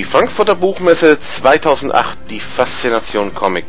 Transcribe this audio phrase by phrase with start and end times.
[0.00, 3.66] Die Frankfurter Buchmesse 2008, die Faszination Comic.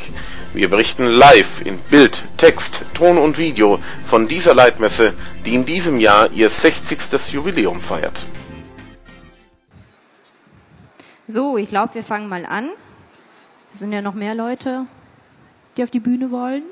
[0.53, 5.13] Wir berichten live in Bild, Text, Ton und Video von dieser Leitmesse,
[5.45, 7.33] die in diesem Jahr ihr 60.
[7.33, 8.25] Jubiläum feiert.
[11.27, 12.69] So, ich glaube, wir fangen mal an.
[13.73, 14.85] Es sind ja noch mehr Leute,
[15.75, 16.63] die auf die Bühne wollen.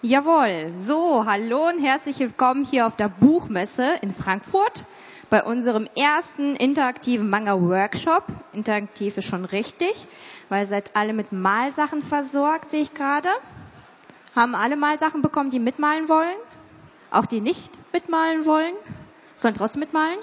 [0.00, 0.72] Jawohl.
[0.78, 4.84] So, hallo und herzlich willkommen hier auf der Buchmesse in Frankfurt
[5.32, 8.24] bei unserem ersten interaktiven Manga-Workshop.
[8.52, 10.06] Interaktiv ist schon richtig,
[10.50, 13.30] weil ihr seid alle mit Malsachen versorgt, sehe ich gerade.
[14.36, 16.36] Haben alle Malsachen bekommen, die mitmalen wollen?
[17.10, 18.74] Auch die nicht mitmalen wollen?
[19.38, 20.18] Sollen trotzdem mitmalen?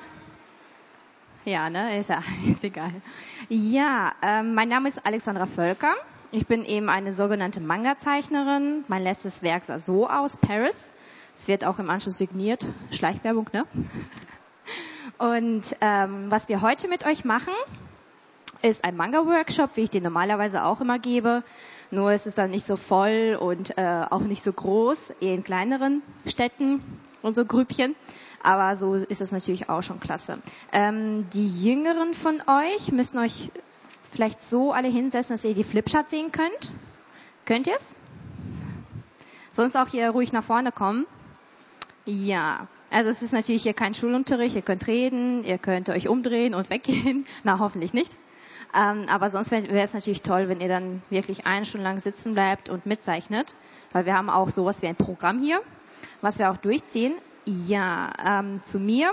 [1.43, 1.99] Ja, ne?
[1.99, 2.93] Ist ja ist egal.
[3.47, 5.95] Ja, ähm, mein Name ist Alexandra Völker.
[6.29, 8.83] Ich bin eben eine sogenannte Manga-Zeichnerin.
[8.87, 10.93] Mein letztes Werk sah so aus, Paris.
[11.35, 12.67] Es wird auch im Anschluss signiert.
[12.91, 13.65] Schleichwerbung, ne?
[15.17, 17.53] Und ähm, was wir heute mit euch machen,
[18.61, 21.43] ist ein Manga-Workshop, wie ich den normalerweise auch immer gebe.
[21.91, 25.43] Nur ist es dann nicht so voll und äh, auch nicht so groß, eher in
[25.43, 26.81] kleineren Städten
[27.21, 27.95] und so Grüppchen.
[28.43, 30.37] Aber so ist es natürlich auch schon klasse.
[30.71, 33.49] Ähm, die Jüngeren von euch müssen euch
[34.11, 36.71] vielleicht so alle hinsetzen, dass ihr die Flipchart sehen könnt.
[37.45, 37.95] Könnt ihr es?
[39.51, 41.05] Sonst auch hier ruhig nach vorne kommen.
[42.05, 44.55] Ja, also es ist natürlich hier kein Schulunterricht.
[44.55, 47.25] Ihr könnt reden, ihr könnt euch umdrehen und weggehen.
[47.43, 48.11] Na, hoffentlich nicht.
[48.73, 52.33] Ähm, aber sonst wäre es natürlich toll, wenn ihr dann wirklich eine Stunde lang sitzen
[52.33, 53.55] bleibt und mitzeichnet.
[53.91, 55.61] Weil wir haben auch sowas wie ein Programm hier,
[56.21, 57.13] was wir auch durchziehen.
[57.45, 59.11] Ja, ähm, zu mir.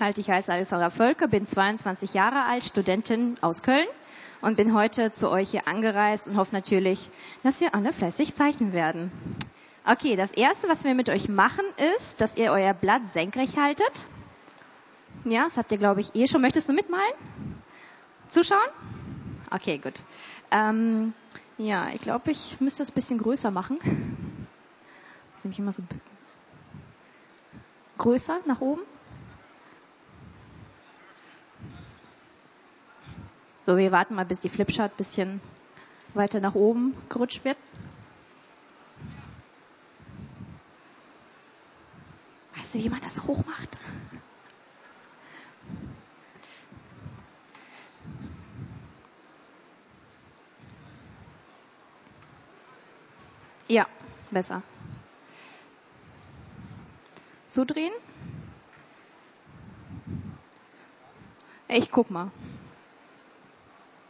[0.00, 3.86] Halt, ich heiße Alexandra Völker, bin 22 Jahre alt, Studentin aus Köln
[4.40, 7.10] und bin heute zu euch hier angereist und hoffe natürlich,
[7.42, 9.12] dass wir alle fleißig zeichnen werden.
[9.88, 14.08] Okay, das erste, was wir mit euch machen, ist, dass ihr euer Blatt senkrecht haltet.
[15.24, 16.40] Ja, das habt ihr, glaube ich, eh schon.
[16.42, 17.14] Möchtest du mitmalen?
[18.28, 18.68] Zuschauen?
[19.52, 19.94] Okay, gut.
[20.50, 21.14] Ähm,
[21.56, 23.78] ja, ich glaube, ich müsste es ein bisschen größer machen.
[23.80, 25.82] Das ist nämlich immer so
[27.98, 28.82] größer nach oben.
[33.62, 35.40] So, wir warten mal, bis die Flipchart ein bisschen
[36.14, 37.56] weiter nach oben gerutscht wird.
[42.66, 43.78] Weißt du, wie man das hoch macht?
[53.68, 53.86] Ja,
[54.32, 54.62] besser.
[57.48, 57.92] Zudrehen.
[61.68, 62.32] Ich guck mal.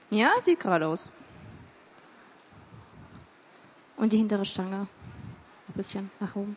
[0.09, 1.11] Ja, sieht gerade aus.
[3.99, 4.89] Und die hintere Stange.
[5.69, 6.57] Ein bisschen nach oben.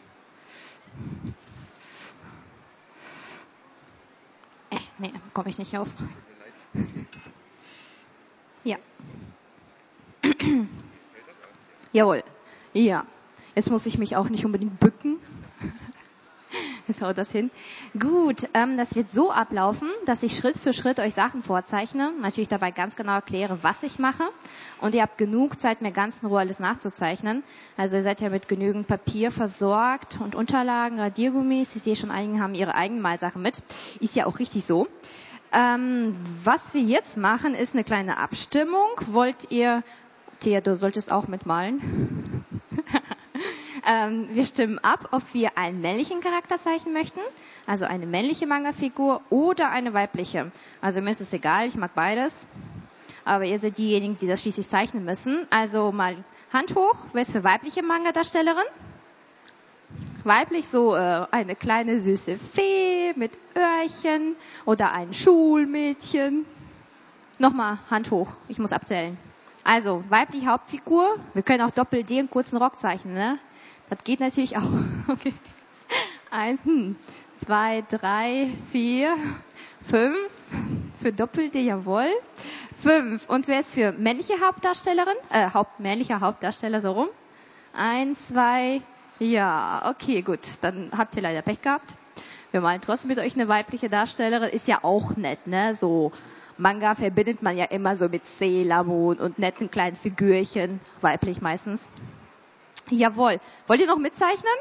[4.99, 5.95] Nee, komme ich nicht auf.
[8.63, 8.77] Ja.
[11.91, 12.23] Jawohl.
[12.73, 13.05] Ja.
[13.55, 15.17] Jetzt muss ich mich auch nicht unbedingt bücken.
[16.87, 17.51] Jetzt haut das hin.
[17.99, 22.47] Gut, ähm, das wird so ablaufen, dass ich Schritt für Schritt euch Sachen vorzeichne, natürlich
[22.47, 24.23] dabei ganz genau erkläre, was ich mache.
[24.81, 27.43] Und ihr habt genug Zeit, mir ganz in Ruhe alles nachzuzeichnen.
[27.75, 31.75] Also ihr seid ja mit genügend Papier versorgt und Unterlagen, Radiergummis.
[31.75, 33.61] Ich sehe schon, einige haben ihre eigenen Malsachen mit.
[33.99, 34.87] Ist ja auch richtig so.
[35.51, 38.87] Ähm, was wir jetzt machen, ist eine kleine Abstimmung.
[39.07, 39.83] Wollt ihr,
[40.39, 42.45] Thea, du solltest auch mitmalen.
[43.85, 47.19] ähm, wir stimmen ab, ob wir einen männlichen Charakter zeichnen möchten,
[47.65, 50.51] also eine männliche Manga-Figur oder eine weibliche.
[50.81, 52.47] Also mir ist es egal, ich mag beides.
[53.25, 55.47] Aber ihr seid diejenigen, die das schließlich zeichnen müssen.
[55.49, 56.15] Also mal
[56.51, 58.63] Hand hoch, wer ist für weibliche Manga-Darstellerin?
[60.23, 66.45] Weiblich so äh, eine kleine süße Fee mit Öhrchen oder ein Schulmädchen.
[67.37, 69.17] Nochmal Hand hoch, ich muss abzählen.
[69.63, 71.17] Also, weibliche Hauptfigur.
[71.33, 73.39] Wir können auch Doppel-D und kurzen Rock zeichnen, ne?
[73.89, 74.63] Das geht natürlich auch.
[75.07, 75.33] Okay.
[76.31, 76.95] Eins, hm,
[77.37, 79.15] zwei, drei, vier,
[79.87, 80.17] fünf.
[81.01, 82.09] Für Doppel-D, jawohl.
[82.81, 83.27] Fünf.
[83.27, 85.15] Und wer ist für männliche Hauptdarstellerin?
[85.29, 87.09] Äh, Haupt, männlicher Hauptdarsteller, so rum.
[87.73, 88.81] Eins, zwei,
[89.19, 90.39] ja, okay, gut.
[90.61, 91.93] Dann habt ihr leider Pech gehabt.
[92.51, 94.49] Wir malen trotzdem mit euch eine weibliche Darstellerin.
[94.49, 95.75] Ist ja auch nett, ne?
[95.75, 96.13] So,
[96.57, 100.79] Manga verbindet man ja immer so mit Sailor Moon und netten kleinen Figürchen.
[101.01, 101.89] Weiblich meistens.
[102.89, 103.39] Jawohl.
[103.67, 104.53] Wollt ihr noch mitzeichnen?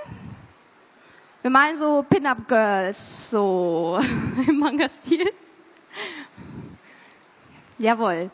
[1.42, 4.00] Wir malen so Pin-Up Girls, so
[4.48, 5.30] im Manga-Stil.
[7.78, 8.30] Jawohl.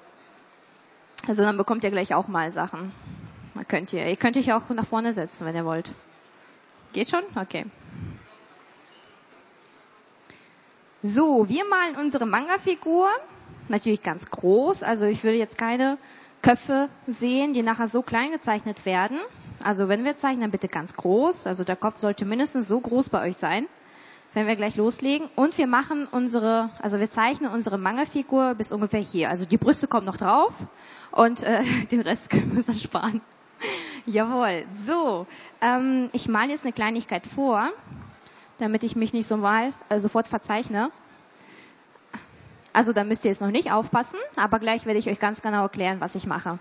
[1.27, 2.93] Also dann bekommt ihr gleich auch mal Sachen.
[3.55, 4.07] Man könnt ihr.
[4.07, 5.95] Ihr könnt euch auch nach vorne setzen, wenn ihr wollt.
[6.93, 7.23] Geht schon?
[7.35, 7.67] Okay.
[11.03, 13.09] So, wir malen unsere Manga-Figur.
[13.69, 14.83] natürlich ganz groß.
[14.83, 15.99] Also ich will jetzt keine
[16.43, 19.19] Köpfe sehen, die nachher so klein gezeichnet werden.
[19.63, 21.47] Also wenn wir zeichnen, dann bitte ganz groß.
[21.47, 23.67] Also der Kopf sollte mindestens so groß bei euch sein,
[24.35, 25.29] wenn wir gleich loslegen.
[25.37, 29.31] Und wir machen unsere, also wir zeichnen unsere Manga-Figur bis ungefähr hier.
[29.31, 30.53] Also die Brüste kommen noch drauf
[31.13, 33.23] und äh, den Rest können wir uns ersparen.
[34.07, 34.65] Jawohl.
[34.85, 35.27] So,
[35.63, 37.71] ähm, ich male jetzt eine Kleinigkeit vor,
[38.59, 40.91] damit ich mich nicht so mal äh, sofort verzeichne.
[42.73, 45.63] Also da müsst ihr jetzt noch nicht aufpassen, aber gleich werde ich euch ganz genau
[45.63, 46.59] erklären, was ich mache.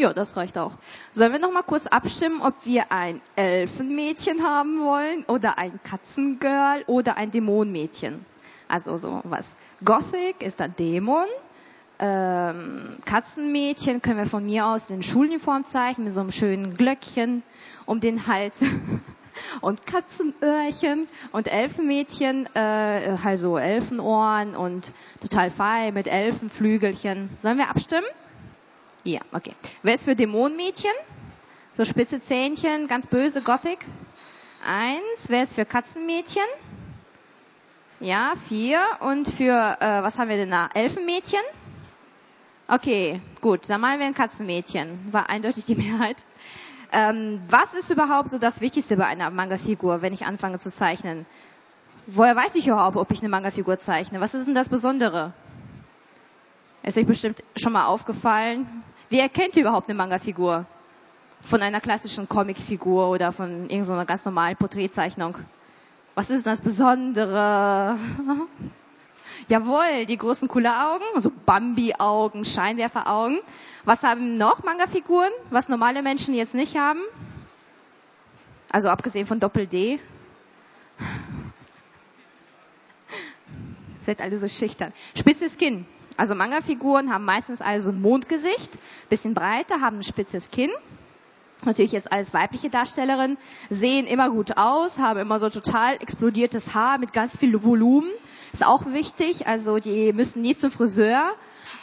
[0.00, 0.72] Ja, das reicht auch.
[1.12, 6.84] Sollen wir noch mal kurz abstimmen, ob wir ein Elfenmädchen haben wollen oder ein Katzengirl
[6.86, 8.24] oder ein Dämonenmädchen?
[8.66, 9.58] Also so was.
[9.84, 11.26] Gothic ist ein Dämon.
[11.98, 17.42] Ähm, Katzenmädchen können wir von mir aus in Schuluniform zeichnen mit so einem schönen Glöckchen
[17.84, 18.62] um den Hals
[19.60, 27.28] und Katzenöhrchen und Elfenmädchen, äh, also Elfenohren und total fein mit Elfenflügelchen.
[27.42, 28.06] Sollen wir abstimmen?
[29.04, 29.54] Ja, okay.
[29.82, 30.92] Wer ist für Dämonenmädchen?
[31.76, 33.78] So spitze Zähnchen, ganz böse Gothic.
[34.64, 35.28] Eins.
[35.28, 36.42] Wer ist für Katzenmädchen?
[38.00, 38.80] Ja, vier.
[39.00, 40.68] Und für, äh, was haben wir denn da?
[40.74, 41.40] Elfenmädchen?
[42.68, 43.68] Okay, gut.
[43.70, 45.12] Dann malen wir ein Katzenmädchen.
[45.12, 46.22] War eindeutig die Mehrheit.
[46.92, 51.24] Ähm, was ist überhaupt so das Wichtigste bei einer Manga-Figur, wenn ich anfange zu zeichnen?
[52.06, 54.20] Woher weiß ich überhaupt, ob ich eine Manga-Figur zeichne?
[54.20, 55.32] Was ist denn das Besondere?
[56.82, 58.82] Ist euch bestimmt schon mal aufgefallen.
[59.10, 60.64] Wie erkennt ihr überhaupt eine Manga-Figur?
[61.42, 65.38] Von einer klassischen Comic-Figur oder von irgendeiner ganz normalen Porträtzeichnung?
[66.14, 67.96] Was ist denn das Besondere?
[69.48, 73.40] Jawohl, die großen coole Augen, so Bambi-Augen, Scheinwerfer-Augen.
[73.84, 77.00] Was haben noch Manga-Figuren, was normale Menschen jetzt nicht haben?
[78.70, 79.98] Also abgesehen von Doppel-D.
[84.06, 84.92] Seid alle so schüchtern.
[85.16, 85.86] Spitzes Kinn.
[86.20, 88.78] Also Manga-Figuren haben meistens also ein Mondgesicht,
[89.08, 90.68] bisschen breiter, haben ein spitzes Kinn.
[91.64, 93.38] Natürlich jetzt als weibliche Darstellerin,
[93.70, 98.10] sehen immer gut aus, haben immer so total explodiertes Haar mit ganz viel Volumen.
[98.52, 99.46] Ist auch wichtig.
[99.46, 101.30] Also die müssen nie zum Friseur.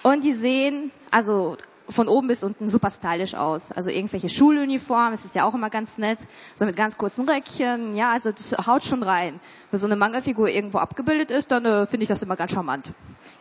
[0.04, 1.58] Und die sehen, also
[1.90, 3.72] von oben bis unten super stylisch aus.
[3.72, 6.20] Also irgendwelche Schuluniformen, das ist ja auch immer ganz nett,
[6.56, 9.40] so mit ganz kurzen Röckchen, ja, also das haut schon rein.
[9.72, 12.92] Wenn so eine Manga-Figur irgendwo abgebildet ist, dann äh, finde ich das immer ganz charmant.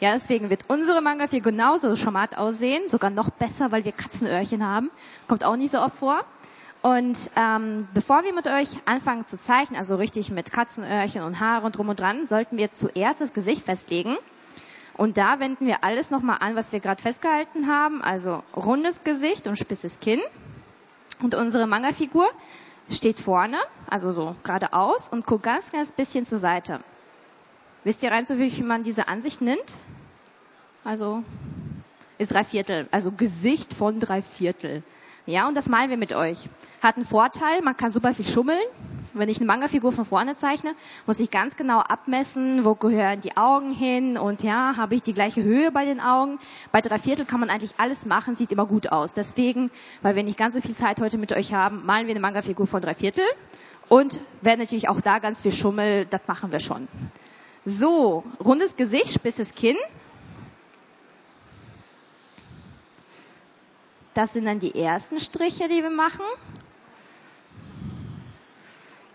[0.01, 4.91] Ja, deswegen wird unsere Manga-Figur genauso charmant aussehen, sogar noch besser, weil wir Katzenöhrchen haben.
[5.29, 6.25] Kommt auch nicht so oft vor.
[6.83, 11.67] Und ähm, bevor wir mit euch anfangen zu zeichnen, also richtig mit Katzenöhrchen und Haare
[11.67, 14.17] und drum und dran, sollten wir zuerst das Gesicht festlegen.
[14.97, 18.03] Und da wenden wir alles nochmal an, was wir gerade festgehalten haben.
[18.03, 20.23] Also rundes Gesicht und spitzes Kinn.
[21.23, 22.29] Und unsere Manga-Figur
[22.91, 23.59] steht vorne,
[23.91, 26.81] also so geradeaus und guckt ganz, ganz bisschen zur Seite.
[27.85, 29.77] Wisst ihr rein so, wie man diese Ansicht nennt?
[30.85, 31.23] Also
[32.19, 34.83] ist drei Viertel, also Gesicht von drei Viertel.
[35.27, 36.49] Ja, und das malen wir mit euch.
[36.81, 38.63] Hat einen Vorteil, man kann super viel schummeln.
[39.13, 40.75] Wenn ich eine Manga-Figur von vorne zeichne,
[41.07, 45.15] muss ich ganz genau abmessen, wo gehören die Augen hin und ja, habe ich die
[45.15, 46.39] gleiche Höhe bei den Augen.
[46.71, 49.15] Bei drei Viertel kann man eigentlich alles machen, sieht immer gut aus.
[49.15, 49.71] Deswegen,
[50.03, 52.67] weil wir nicht ganz so viel Zeit heute mit euch haben, malen wir eine Manga-Figur
[52.67, 53.25] von drei Viertel
[53.89, 56.87] und werden natürlich auch da ganz viel Schummel, das machen wir schon.
[57.65, 59.77] So, rundes Gesicht, spitzes Kinn,
[64.17, 66.25] Das sind dann die ersten Striche, die wir machen.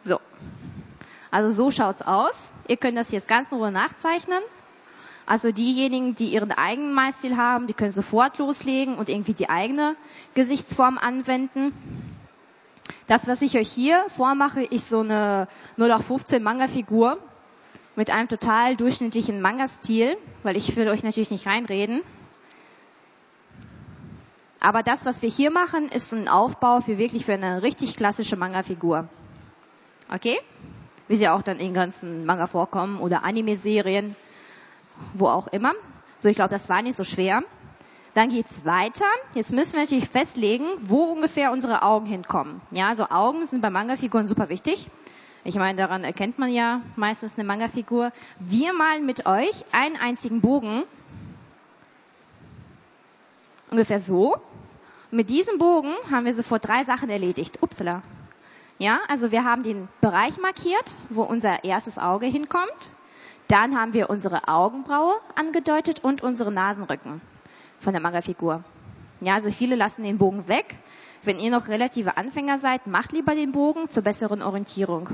[0.03, 0.19] So.
[1.31, 2.53] Also so schaut's aus.
[2.67, 4.37] Ihr könnt das jetzt ganz in Ruhe nachzeichnen.
[5.25, 9.95] Also diejenigen, die ihren eigenen Malstil haben, die können sofort loslegen und irgendwie die eigene
[10.35, 11.73] Gesichtsform anwenden.
[13.07, 17.17] Das, was ich euch hier vormache, ist so eine 0815 Manga-Figur
[17.95, 22.01] mit einem total durchschnittlichen Manga-Stil, weil ich will euch natürlich nicht reinreden.
[24.63, 28.37] Aber das, was wir hier machen, ist ein Aufbau für wirklich für eine richtig klassische
[28.37, 29.09] Manga-Figur.
[30.13, 30.37] Okay?
[31.07, 34.15] Wie sie auch dann in ganzen Manga vorkommen oder Anime-Serien,
[35.15, 35.73] wo auch immer.
[36.19, 37.41] So, ich glaube, das war nicht so schwer.
[38.13, 39.05] Dann geht's weiter.
[39.33, 42.61] Jetzt müssen wir natürlich festlegen, wo ungefähr unsere Augen hinkommen.
[42.69, 44.89] Ja, also Augen sind bei Manga-Figuren super wichtig.
[45.43, 48.11] Ich meine, daran erkennt man ja meistens eine Manga-Figur.
[48.39, 50.83] Wir malen mit euch einen einzigen Bogen.
[53.71, 54.35] Ungefähr so.
[55.11, 57.63] Mit diesem Bogen haben wir sofort drei Sachen erledigt.
[57.63, 58.03] Upsala.
[58.77, 62.91] Ja, also wir haben den Bereich markiert, wo unser erstes Auge hinkommt.
[63.47, 67.21] Dann haben wir unsere Augenbraue angedeutet und unsere Nasenrücken
[67.79, 68.63] von der Manga-Figur.
[69.21, 70.75] Ja, also viele lassen den Bogen weg.
[71.23, 75.09] wenn ihr noch relative Anfänger seid, macht lieber den Bogen zur besseren Orientierung.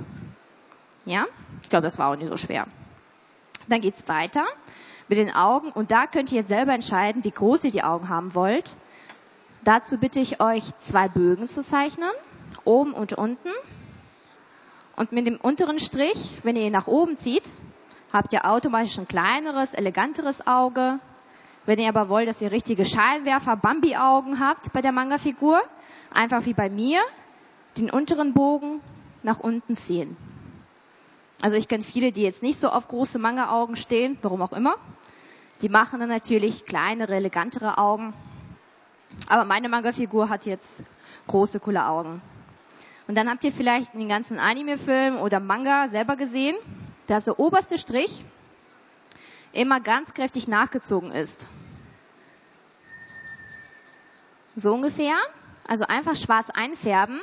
[1.05, 1.25] Ja?
[1.61, 2.65] Ich glaube, das war auch nicht so schwer.
[3.67, 4.45] Dann geht's weiter
[5.07, 8.09] mit den Augen und da könnt ihr jetzt selber entscheiden, wie groß ihr die Augen
[8.09, 8.75] haben wollt.
[9.63, 12.11] Dazu bitte ich euch, zwei Bögen zu zeichnen,
[12.63, 13.49] oben und unten.
[14.95, 17.51] Und mit dem unteren Strich, wenn ihr ihn nach oben zieht,
[18.11, 20.99] habt ihr automatisch ein kleineres, eleganteres Auge.
[21.65, 25.61] Wenn ihr aber wollt, dass ihr richtige Scheinwerfer, Bambi-Augen habt bei der Manga-Figur,
[26.13, 27.01] einfach wie bei mir,
[27.77, 28.81] den unteren Bogen
[29.21, 30.15] nach unten ziehen.
[31.41, 34.75] Also ich kenne viele, die jetzt nicht so auf große Manga-Augen stehen, warum auch immer.
[35.61, 38.13] Die machen dann natürlich kleinere, elegantere Augen.
[39.27, 40.83] Aber meine Manga-Figur hat jetzt
[41.27, 42.21] große, coole Augen.
[43.07, 46.55] Und dann habt ihr vielleicht in den ganzen Anime-Filmen oder Manga selber gesehen,
[47.07, 48.25] dass der oberste Strich
[49.53, 51.47] immer ganz kräftig nachgezogen ist.
[54.55, 55.15] So ungefähr.
[55.67, 57.19] Also einfach schwarz einfärben,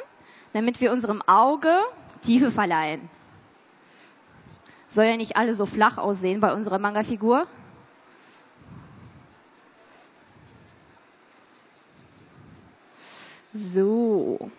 [0.53, 1.75] damit wir unserem Auge
[2.21, 3.09] Tiefe verleihen.
[4.89, 7.47] Soll ja nicht alle so flach aussehen bei unserer Manga-Figur.
[13.55, 14.51] So.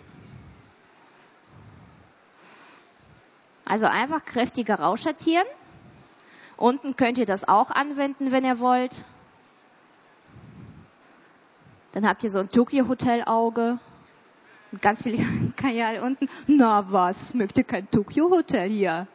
[3.65, 5.45] Also einfach kräftiger rausschattieren.
[6.55, 9.03] Unten könnt ihr das auch anwenden, wenn ihr wollt.
[11.91, 13.79] Dann habt ihr so ein Tokyo Hotel Auge.
[14.71, 15.25] Und ganz viele
[15.57, 16.29] Kajal unten.
[16.47, 19.07] Na was, möchte kein Tokyo Hotel hier?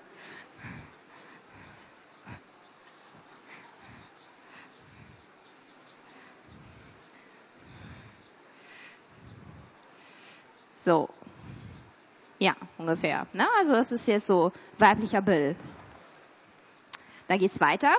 [10.84, 11.08] So.
[12.38, 13.26] Ja, ungefähr.
[13.32, 13.46] Ne?
[13.58, 15.56] Also das ist jetzt so weiblicher Bill.
[17.28, 17.96] Da geht's weiter.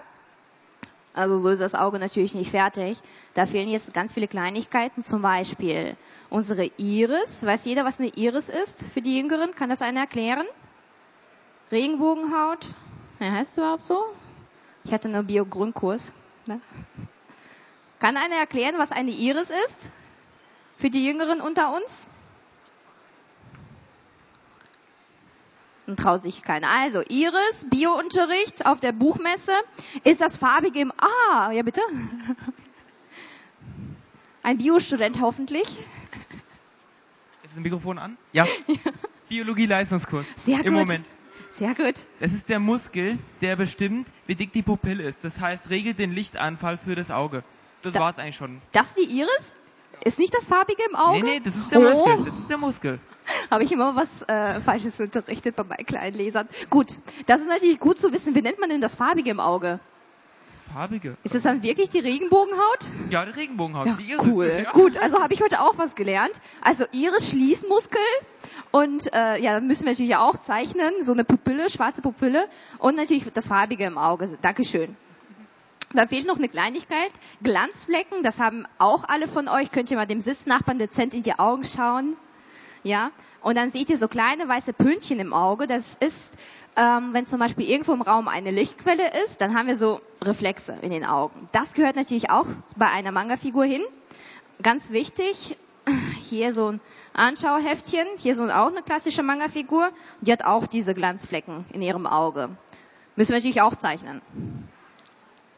[1.13, 2.97] Also so ist das Auge natürlich nicht fertig.
[3.33, 5.95] Da fehlen jetzt ganz viele Kleinigkeiten, zum Beispiel
[6.29, 7.45] unsere Iris.
[7.45, 9.53] Weiß jeder, was eine Iris ist für die Jüngeren?
[9.53, 10.45] Kann das einer erklären?
[11.71, 12.67] Regenbogenhaut.
[13.19, 14.03] Ja, heißt du überhaupt so?
[14.83, 16.13] Ich hatte nur Bio-Grundkurs.
[16.47, 16.59] Ne?
[17.99, 19.89] Kann einer erklären, was eine Iris ist?
[20.77, 22.07] Für die Jüngeren unter uns?
[25.91, 26.69] Dann traut sich keiner.
[26.69, 29.51] Also, Iris, Biounterricht auf der Buchmesse.
[30.05, 31.81] Ist das farbige im, ah, ja bitte.
[34.43, 35.67] Ein Biostudent hoffentlich.
[37.43, 38.17] Ist das Mikrofon an?
[38.31, 38.45] Ja.
[38.67, 38.77] ja.
[39.27, 40.25] Biologie-Leistungskurs.
[40.37, 40.65] Sehr gut.
[40.67, 41.05] Im Moment.
[41.49, 42.05] Sehr gut.
[42.21, 45.17] Das ist der Muskel, der bestimmt, wie dick die Pupille ist.
[45.23, 47.43] Das heißt, regelt den Lichtanfall für das Auge.
[47.81, 48.61] Das da, war's eigentlich schon.
[48.71, 49.53] Das ist die Iris?
[50.05, 51.19] Ist nicht das farbige im Auge?
[51.19, 51.83] Nee, nee, das ist der oh.
[51.83, 52.25] Muskel.
[52.25, 52.99] Das ist der Muskel.
[53.51, 56.47] Habe ich immer was äh, Falsches unterrichtet bei meinen kleinen Lesern.
[56.69, 58.35] Gut, das ist natürlich gut zu wissen.
[58.35, 59.79] Wie nennt man denn das farbige im Auge?
[60.47, 61.15] Das farbige.
[61.23, 62.87] Ist das dann wirklich die Regenbogenhaut?
[63.09, 63.87] Ja, die Regenbogenhaut.
[63.87, 64.61] Ja, die Iris, cool.
[64.65, 64.71] Ja.
[64.71, 66.33] Gut, also habe ich heute auch was gelernt.
[66.61, 68.01] Also Iris Schließmuskel
[68.71, 70.91] und äh, ja, müssen wir natürlich auch zeichnen.
[71.01, 72.47] So eine Pupille, schwarze Pupille
[72.79, 74.37] und natürlich das farbige im Auge.
[74.41, 74.95] Dankeschön.
[75.93, 77.11] Da fehlt noch eine Kleinigkeit.
[77.43, 79.71] Glanzflecken, das haben auch alle von euch.
[79.71, 82.15] Könnt ihr mal dem Sitznachbarn dezent in die Augen schauen.
[82.83, 83.11] Ja,
[83.41, 85.67] und dann seht ihr so kleine weiße Pünktchen im Auge.
[85.67, 86.37] Das ist,
[86.75, 90.75] ähm, wenn zum Beispiel irgendwo im Raum eine Lichtquelle ist, dann haben wir so Reflexe
[90.81, 91.47] in den Augen.
[91.51, 92.47] Das gehört natürlich auch
[92.77, 93.81] bei einer Manga-Figur hin.
[94.63, 95.57] Ganz wichtig,
[96.19, 96.81] hier so ein
[97.13, 99.91] Anschauheftchen, hier so auch eine klassische Manga-Figur.
[100.21, 102.49] Die hat auch diese Glanzflecken in ihrem Auge.
[103.15, 104.21] Müssen wir natürlich auch zeichnen.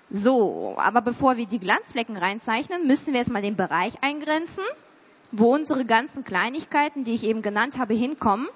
[0.10, 4.64] So, aber bevor wir die Glanzflecken reinzeichnen, müssen wir erstmal den Bereich eingrenzen,
[5.34, 8.48] wo unsere ganzen Kleinigkeiten, die ich eben genannt habe, hinkommen.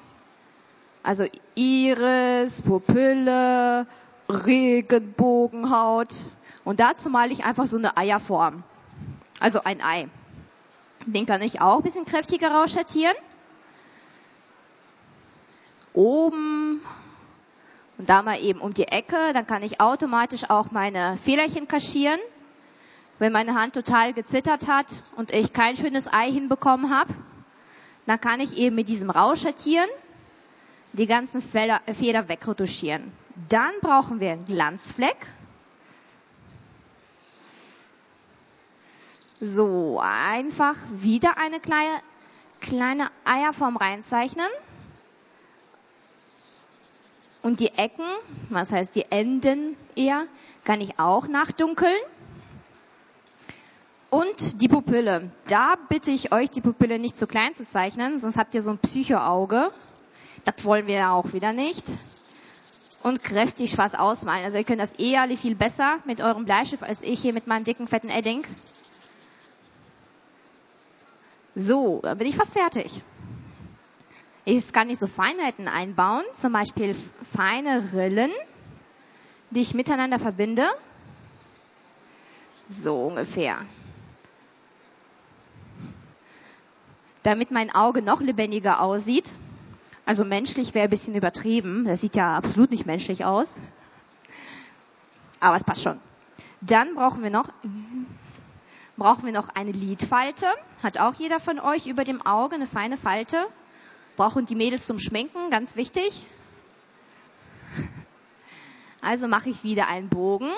[1.02, 3.88] Also Iris, Pupille,
[4.30, 6.24] Regenbogenhaut.
[6.64, 8.64] Und dazu male ich einfach so eine Eierform.
[9.40, 10.08] Also ein Ei.
[11.06, 13.16] Den kann ich auch ein bisschen kräftiger rausschattieren.
[15.94, 16.82] Oben
[17.98, 22.20] und da mal eben um die Ecke, dann kann ich automatisch auch meine Fehlerchen kaschieren.
[23.20, 27.14] Wenn meine Hand total gezittert hat und ich kein schönes Ei hinbekommen habe,
[28.06, 29.90] dann kann ich eben mit diesem Rauschattieren
[30.94, 33.12] die ganzen Fehler, Feder wegretuschieren.
[33.50, 35.18] Dann brauchen wir einen Glanzfleck.
[39.40, 42.02] So, einfach wieder eine kleine,
[42.62, 44.48] kleine Eierform reinzeichnen.
[47.44, 48.06] Und die Ecken,
[48.50, 50.26] was heißt die Enden eher,
[50.64, 51.96] kann ich auch nachdunkeln.
[54.10, 55.32] Und die Pupille.
[55.48, 58.72] Da bitte ich euch, die Pupille nicht zu klein zu zeichnen, sonst habt ihr so
[58.72, 59.72] ein Psycho-Auge.
[60.46, 61.84] Das wollen wir ja auch wieder nicht.
[63.04, 64.44] Und kräftig schwarz ausmalen.
[64.44, 67.48] Also ihr könnt das eh alle viel besser mit eurem Bleistift als ich hier mit
[67.48, 68.46] meinem dicken, fetten Edding.
[71.56, 73.04] So, dann bin ich fast fertig.
[74.46, 76.96] Ich kann nicht so Feinheiten einbauen, zum Beispiel
[77.36, 78.32] feine Rillen,
[79.52, 80.70] die ich miteinander verbinde.
[82.70, 83.66] So ungefähr.
[87.24, 89.32] Damit mein Auge noch lebendiger aussieht.
[90.06, 91.86] Also menschlich wäre ein bisschen übertrieben.
[91.86, 93.58] Das sieht ja absolut nicht menschlich aus.
[95.40, 96.00] Aber es passt schon.
[96.62, 97.50] Dann brauchen wir noch,
[98.96, 100.48] brauchen wir noch eine Lidfalte.
[100.82, 103.46] Hat auch jeder von euch über dem Auge eine feine Falte
[104.18, 106.26] brauchen die Mädels zum Schminken, ganz wichtig.
[109.00, 110.50] Also mache ich wieder einen Bogen.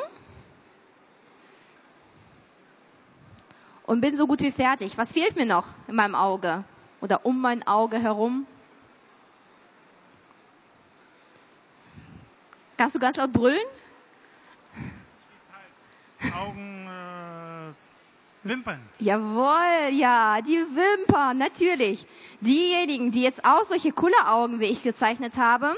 [3.90, 5.00] Und bin so gut wie fertig.
[5.00, 6.64] Was fehlt mir noch in meinem Auge?
[7.02, 8.46] Oder um mein Auge herum?
[12.78, 13.66] Kannst du ganz laut brüllen?
[16.20, 16.88] Das heißt, Augen
[18.44, 18.80] Wimpern.
[19.00, 22.06] Jawohl, ja, die Wimpern, natürlich.
[22.42, 25.76] Diejenigen, die jetzt auch solche Kulleraugen wie ich gezeichnet habe,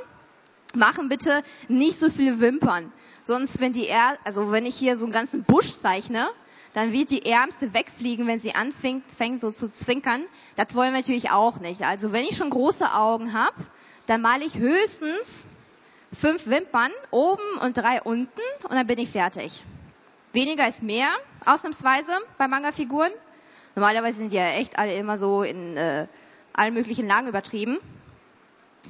[0.75, 2.91] machen bitte nicht so viele Wimpern.
[3.24, 6.30] Sonst, wenn die er also wenn ich hier so einen ganzen Busch zeichne,
[6.74, 10.24] dann wird die Ärmste wegfliegen, wenn sie anfängt fängt so zu zwinkern.
[10.56, 11.82] Das wollen wir natürlich auch nicht.
[11.82, 13.56] Also wenn ich schon große Augen habe,
[14.08, 15.48] dann male ich höchstens
[16.13, 19.63] fünf Wimpern oben und drei unten und dann bin ich fertig.
[20.34, 21.10] Weniger ist mehr,
[21.46, 23.12] ausnahmsweise bei Manga-Figuren.
[23.75, 26.08] Normalerweise sind die ja echt alle immer so in äh,
[26.54, 27.80] allen möglichen Lagen übertrieben.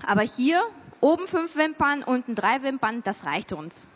[0.05, 0.63] Aber hier
[0.99, 3.89] oben fünf Wimpern, unten drei Wimpern, das reicht uns.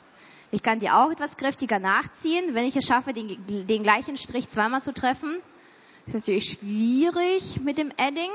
[0.52, 4.50] Ich kann die auch etwas kräftiger nachziehen, wenn ich es schaffe, den, den gleichen Strich
[4.50, 5.38] zweimal zu treffen.
[6.06, 8.32] Das ist natürlich schwierig mit dem Edding.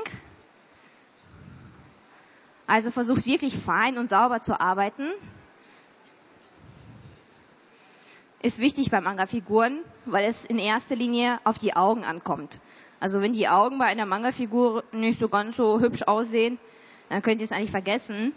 [2.67, 5.11] Also versucht wirklich fein und sauber zu arbeiten
[8.41, 12.59] ist wichtig bei Manga-Figuren, weil es in erster Linie auf die Augen ankommt.
[12.99, 16.57] Also wenn die Augen bei einer Manga-Figur nicht so ganz so hübsch aussehen,
[17.09, 18.33] dann könnt ihr es eigentlich vergessen.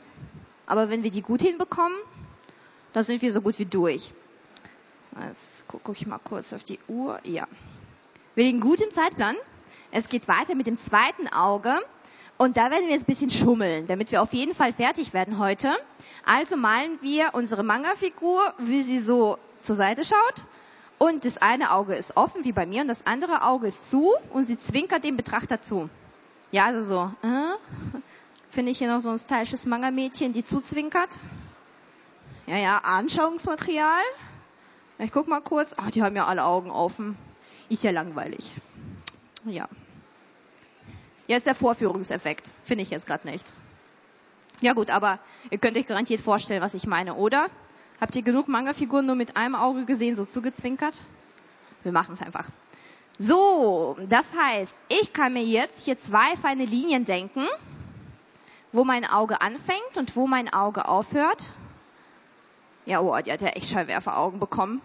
[0.67, 1.97] Aber wenn wir die gut hinbekommen,
[2.95, 4.15] dann sind wir so gut wie durch.
[5.27, 7.21] Jetzt gucke ich mal kurz auf die Uhr.
[7.25, 7.47] Ja.
[8.35, 9.37] Wir liegen gut im Zeitplan.
[9.91, 11.79] Es geht weiter mit dem zweiten Auge.
[12.39, 15.39] Und da werden wir jetzt ein bisschen schummeln, damit wir auf jeden Fall fertig werden
[15.39, 15.77] heute.
[16.25, 20.47] Also malen wir unsere Manga-Figur, wie sie so zur Seite schaut
[20.99, 24.15] und das eine Auge ist offen, wie bei mir, und das andere Auge ist zu
[24.33, 25.91] und sie zwinkert dem Betrachter zu.
[26.51, 27.99] Ja, also so, äh,
[28.51, 31.19] finde ich hier noch so ein stylisches Manga-Mädchen, die zuzwinkert.
[32.47, 34.03] Ja, ja, Anschauungsmaterial.
[34.99, 35.75] Ich guck mal kurz.
[35.79, 37.17] Ach, die haben ja alle Augen offen.
[37.69, 38.53] Ist ja langweilig.
[39.47, 39.69] Ja.
[41.27, 42.51] Jetzt der Vorführungseffekt.
[42.63, 43.51] Finde ich jetzt gerade nicht.
[44.61, 45.19] Ja gut, aber
[45.51, 47.49] ihr könnt euch garantiert vorstellen, was ich meine, oder?
[48.01, 51.01] Habt ihr genug Manga-Figuren nur mit einem Auge gesehen, so zugezwinkert?
[51.83, 52.51] Wir machen es einfach.
[53.19, 57.47] So, das heißt, ich kann mir jetzt hier zwei feine Linien denken,
[58.73, 61.49] wo mein Auge anfängt und wo mein Auge aufhört.
[62.87, 64.83] Ja, oh, die hat ja echt Scheinwerferaugen bekommen.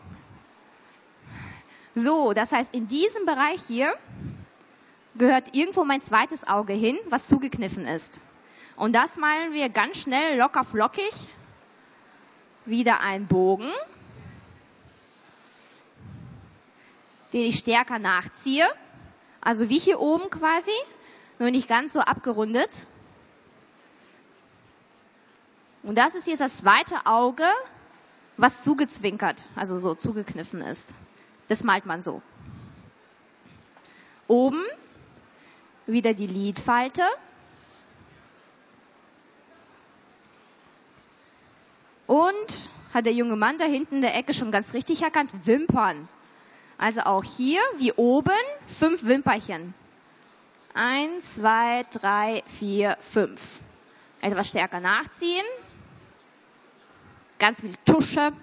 [1.96, 3.94] So, das heißt, in diesem Bereich hier
[5.16, 8.22] gehört irgendwo mein zweites Auge hin, was zugekniffen ist.
[8.78, 11.30] Und das malen wir ganz schnell, locker flockig
[12.66, 13.70] wieder ein Bogen,
[17.34, 18.68] den ich stärker nachziehe.
[19.42, 20.72] Also wie hier oben quasi,
[21.40, 22.88] nur nicht ganz so abgerundet.
[25.84, 27.46] Und das ist jetzt das zweite Auge,
[28.42, 30.94] was zugezwinkert, also so zugekniffen ist.
[31.48, 32.22] Das malt man so.
[34.28, 34.64] Oben
[35.88, 37.04] wieder die Lidfalte.
[42.08, 46.08] Und hat der junge Mann da hinten in der Ecke schon ganz richtig erkannt, Wimpern.
[46.78, 48.32] Also auch hier, wie oben,
[48.68, 49.74] fünf Wimperchen.
[50.74, 53.60] Eins, zwei, drei, vier, fünf.
[54.22, 55.46] Etwas stärker nachziehen.
[57.40, 58.34] Ganz viel Tusche.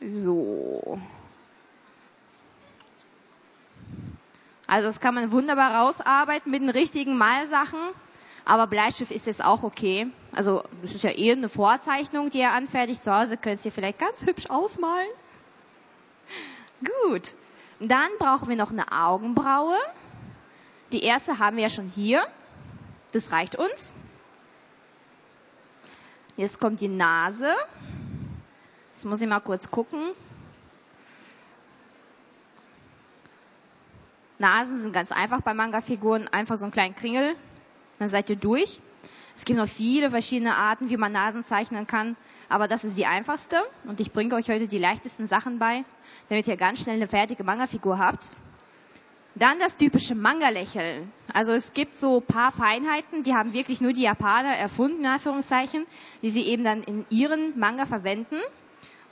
[0.00, 0.98] So.
[4.66, 7.78] Also das kann man wunderbar rausarbeiten mit den richtigen Malsachen.
[8.44, 10.08] Aber Bleistift ist jetzt auch okay.
[10.34, 13.02] Also es ist ja eher eine Vorzeichnung, die ihr anfertigt.
[13.04, 15.08] Zu Hause könnt ihr vielleicht ganz hübsch ausmalen.
[17.04, 17.34] Gut.
[17.78, 19.76] Dann brauchen wir noch eine Augenbraue.
[20.92, 22.26] Die erste haben wir ja schon hier.
[23.12, 23.94] Das reicht uns.
[26.36, 27.54] Jetzt kommt die Nase.
[28.94, 30.12] Jetzt muss ich mal kurz gucken.
[34.38, 36.26] Nasen sind ganz einfach bei Manga-Figuren.
[36.28, 37.36] Einfach so einen kleinen Kringel
[38.02, 38.80] dann seid ihr durch.
[39.34, 42.16] Es gibt noch viele verschiedene Arten, wie man Nasen zeichnen kann,
[42.48, 45.84] aber das ist die einfachste und ich bringe euch heute die leichtesten Sachen bei,
[46.28, 48.28] damit ihr ganz schnell eine fertige Manga-Figur habt.
[49.34, 51.10] Dann das typische Manga-Lächeln.
[51.32, 55.86] Also es gibt so paar Feinheiten, die haben wirklich nur die Japaner erfunden, in Anführungszeichen,
[56.20, 58.36] die sie eben dann in ihren Manga verwenden.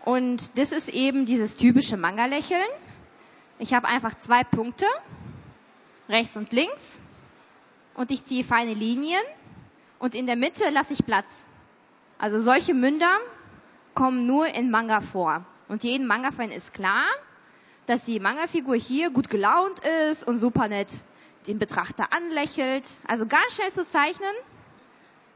[0.05, 2.69] Und das ist eben dieses typische Manga-Lächeln.
[3.59, 4.87] Ich habe einfach zwei Punkte,
[6.09, 7.01] rechts und links,
[7.95, 9.23] und ich ziehe feine Linien
[9.99, 11.47] und in der Mitte lasse ich Platz.
[12.19, 13.19] Also solche Münder
[13.95, 15.45] kommen nur in Manga vor.
[15.69, 17.05] Und jedem Manga-Fan ist klar,
[17.87, 19.81] dass die Manga-Figur hier gut gelaunt
[20.11, 21.03] ist und super nett
[21.47, 22.89] den Betrachter anlächelt.
[23.07, 24.35] Also ganz schnell zu zeichnen,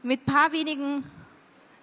[0.03, 1.09] mit paar wenigen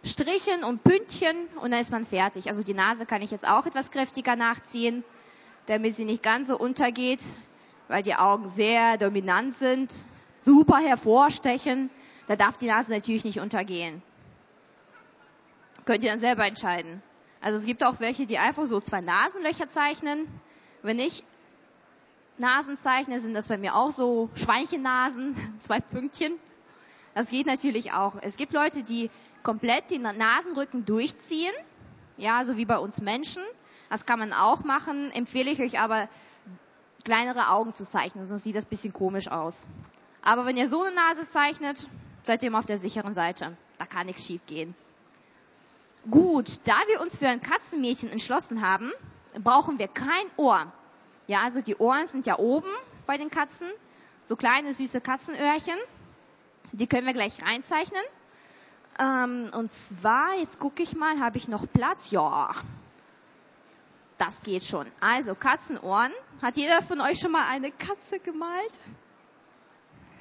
[0.05, 2.49] Strichen und Pünktchen und dann ist man fertig.
[2.49, 5.05] Also die Nase kann ich jetzt auch etwas kräftiger nachziehen,
[5.67, 7.23] damit sie nicht ganz so untergeht,
[7.89, 9.95] weil die Augen sehr dominant sind,
[10.39, 11.91] super hervorstechen.
[12.27, 14.03] Da darf die Nase natürlich nicht untergehen.
[15.85, 17.03] Könnt ihr dann selber entscheiden.
[17.41, 20.27] Also es gibt auch welche, die einfach so zwei Nasenlöcher zeichnen.
[20.83, 21.25] Wenn ich
[22.39, 26.39] Nasen zeichne, sind das bei mir auch so Schweinchennasen, zwei Pünktchen.
[27.15, 28.17] Das geht natürlich auch.
[28.23, 29.11] Es gibt Leute, die
[29.43, 31.53] komplett den Nasenrücken durchziehen.
[32.17, 33.43] Ja, so wie bei uns Menschen.
[33.91, 35.11] Das kann man auch machen.
[35.13, 36.09] Empfehle ich euch aber,
[37.05, 39.69] kleinere Augen zu zeichnen, sonst sieht das bisschen komisch aus.
[40.23, 41.89] Aber wenn ihr so eine Nase zeichnet,
[42.23, 43.57] seid ihr immer auf der sicheren Seite.
[43.79, 44.75] Da kann nichts schief gehen.
[46.11, 48.93] Gut, da wir uns für ein Katzenmädchen entschlossen haben,
[49.43, 50.73] brauchen wir kein Ohr.
[51.27, 52.71] Ja, also die Ohren sind ja oben
[53.07, 53.69] bei den Katzen.
[54.25, 55.77] So kleine süße Katzenöhrchen.
[56.73, 58.03] Die können wir gleich reinzeichnen.
[58.99, 62.11] Ähm, und zwar, jetzt gucke ich mal, habe ich noch Platz?
[62.11, 62.55] Ja,
[64.19, 64.87] das geht schon.
[65.01, 66.13] Also Katzenohren.
[66.41, 68.79] Hat jeder von euch schon mal eine Katze gemalt?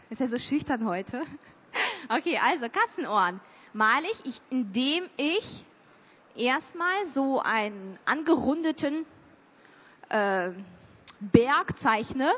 [0.10, 1.22] Ist ja so schüchtern heute.
[2.10, 3.40] Okay, also Katzenohren
[3.72, 5.66] male ich, indem ich
[6.36, 9.06] erstmal so einen angerundeten
[10.10, 10.52] äh,
[11.22, 12.34] Berg zeichne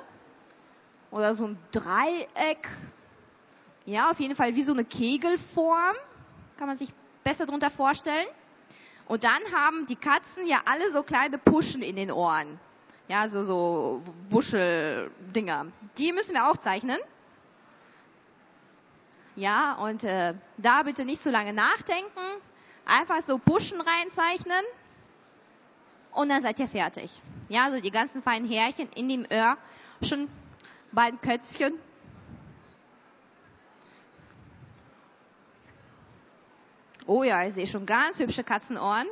[1.09, 2.67] oder so ein Dreieck.
[3.85, 5.95] Ja, auf jeden Fall wie so eine Kegelform.
[6.57, 6.93] Kann man sich
[7.23, 8.27] besser darunter vorstellen.
[9.07, 12.59] Und dann haben die Katzen ja alle so kleine Puschen in den Ohren.
[13.07, 15.67] Ja, so, so Buscheldinger.
[15.97, 16.99] Die müssen wir auch zeichnen.
[19.35, 22.19] Ja, und äh, da bitte nicht so lange nachdenken.
[22.85, 24.63] Einfach so Buschen reinzeichnen.
[26.13, 27.21] Und dann seid ihr fertig.
[27.49, 29.57] Ja, so die ganzen feinen Härchen in dem Öhr.
[30.01, 30.29] Schon
[30.91, 31.73] beiden Kötzchen.
[37.05, 39.07] Oh ja, ich sehe schon ganz hübsche Katzenohren.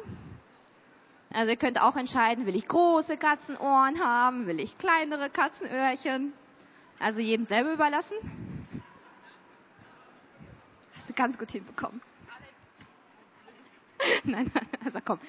[1.33, 6.33] Also ihr könnt auch entscheiden, will ich große Katzenohren haben, will ich kleinere Katzenöhrchen.
[6.99, 8.15] Also jedem selber überlassen.
[10.95, 12.01] Hast du ganz gut hinbekommen.
[14.23, 14.51] nein,
[14.85, 15.19] also komm.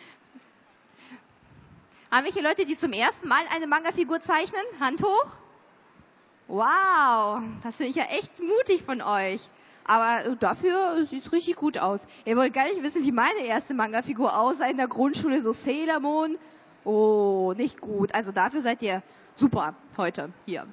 [2.12, 4.60] Haben hier Leute, die zum ersten Mal eine Manga-Figur zeichnen?
[4.80, 5.32] Hand hoch.
[6.46, 9.40] Wow, das finde ich ja echt mutig von euch.
[9.84, 12.06] Aber dafür sieht es richtig gut aus.
[12.26, 16.00] Ihr wollt gar nicht wissen, wie meine erste Manga-Figur aussah in der Grundschule, so Sailor
[16.00, 16.36] Moon.
[16.84, 18.14] Oh, nicht gut.
[18.14, 20.66] Also dafür seid ihr super heute hier.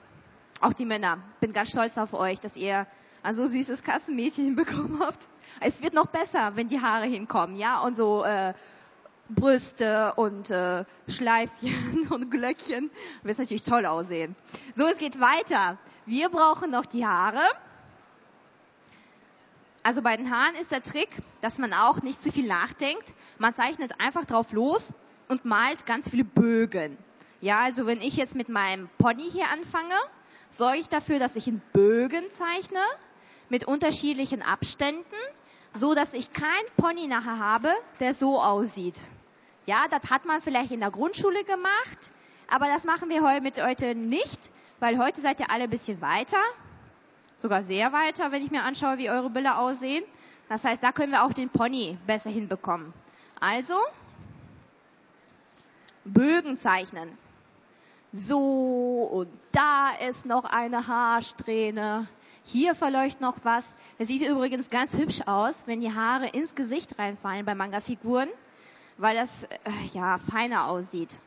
[0.60, 1.20] Auch die Männer.
[1.40, 2.86] Bin ganz stolz auf euch, dass ihr
[3.24, 5.30] ein so süßes Katzenmädchen hinbekommen habt.
[5.62, 8.54] Es wird noch besser, wenn die Haare hinkommen, ja, und so äh,
[9.30, 12.90] Brüste und äh, Schleifchen und Glöckchen.
[13.24, 14.36] Wird natürlich toll aussehen.
[14.76, 15.78] So, es geht weiter.
[16.06, 17.44] Wir brauchen noch die Haare.
[19.84, 21.10] Also bei den Haaren ist der Trick,
[21.42, 23.14] dass man auch nicht zu viel nachdenkt.
[23.38, 24.94] Man zeichnet einfach drauf los
[25.30, 26.98] und malt ganz viele Bögen.
[27.42, 29.96] Ja, also wenn ich jetzt mit meinem Pony hier anfange,
[30.50, 32.82] sorge ich dafür, dass ich einen Bögen zeichne
[33.48, 35.06] mit unterschiedlichen Abständen,
[35.74, 39.00] so dass ich kein Pony nachher habe, der so aussieht.
[39.66, 42.12] Ja, das hat man vielleicht in der Grundschule gemacht,
[42.48, 46.02] aber das machen wir heute mit heute nicht, weil heute seid ihr alle ein bisschen
[46.02, 46.42] weiter,
[47.38, 50.04] sogar sehr weiter, wenn ich mir anschaue, wie eure Bilder aussehen.
[50.48, 52.94] Das heißt, da können wir auch den Pony besser hinbekommen.
[53.40, 53.76] Also,
[56.04, 57.10] Bögen zeichnen.
[58.12, 62.08] So, und da ist noch eine Haarsträhne.
[62.44, 63.70] Hier verläuft noch was.
[64.00, 68.30] Es sieht übrigens ganz hübsch aus, wenn die Haare ins Gesicht reinfallen bei Manga-Figuren,
[69.00, 69.48] weil das äh,
[69.94, 71.20] ja feiner aussieht.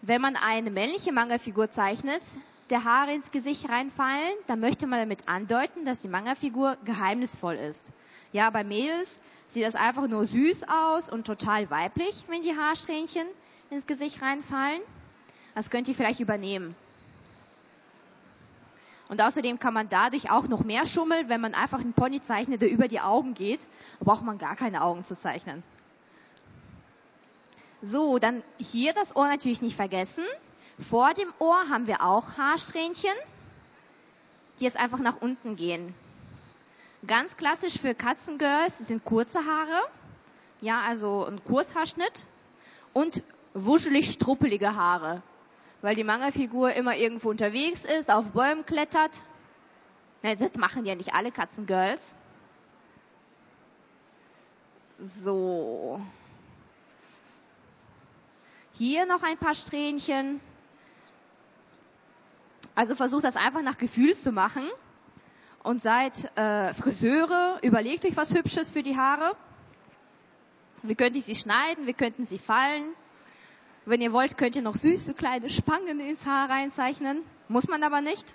[0.00, 2.22] Wenn man eine männliche Manga-Figur zeichnet,
[2.70, 7.92] der Haare ins Gesicht reinfallen, dann möchte man damit andeuten, dass die Manga-Figur geheimnisvoll ist.
[8.32, 13.26] Ja, bei Mädels sieht das einfach nur süß aus und total weiblich, wenn die Haarsträhnchen
[13.70, 14.80] ins Gesicht reinfallen.
[15.54, 16.74] Das könnt ihr vielleicht übernehmen.
[19.08, 22.62] Und außerdem kann man dadurch auch noch mehr schummeln, wenn man einfach einen Pony zeichnet,
[22.62, 23.60] der über die Augen geht.
[23.98, 25.62] Da braucht man gar keine Augen zu zeichnen.
[27.82, 30.24] So, dann hier das Ohr natürlich nicht vergessen.
[30.78, 33.14] Vor dem Ohr haben wir auch Haarsträhnchen,
[34.58, 35.94] die jetzt einfach nach unten gehen.
[37.06, 39.82] Ganz klassisch für Katzengirls sind kurze Haare.
[40.60, 42.24] Ja, also ein Kurzhaarschnitt
[42.92, 43.22] und
[43.54, 45.22] wuschelig struppelige Haare
[45.82, 49.20] weil die Manga-Figur immer irgendwo unterwegs ist, auf Bäumen klettert.
[50.22, 52.14] Ja, das machen ja nicht alle Katzengirls.
[55.24, 56.00] So.
[58.84, 60.40] Hier noch ein paar Strähnchen.
[62.74, 64.68] Also versucht das einfach nach Gefühl zu machen.
[65.62, 69.36] Und seid äh, Friseure, überlegt euch was Hübsches für die Haare.
[70.82, 72.92] Wir könnten sie schneiden, wir könnten sie fallen.
[73.84, 77.22] Wenn ihr wollt, könnt ihr noch süße kleine Spangen ins Haar reinzeichnen.
[77.46, 78.34] Muss man aber nicht.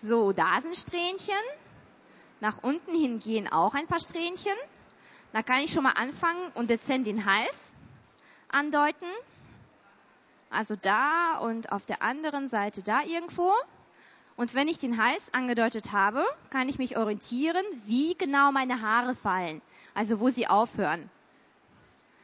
[0.00, 1.34] So, da sind Strähnchen.
[2.40, 4.56] Nach unten hin gehen auch ein paar Strähnchen.
[5.32, 7.74] Da kann ich schon mal anfangen und dezent den Hals
[8.48, 9.06] andeuten.
[10.50, 13.52] Also da und auf der anderen Seite da irgendwo.
[14.36, 19.14] Und wenn ich den Hals angedeutet habe, kann ich mich orientieren, wie genau meine Haare
[19.14, 19.60] fallen.
[19.94, 21.10] Also wo sie aufhören.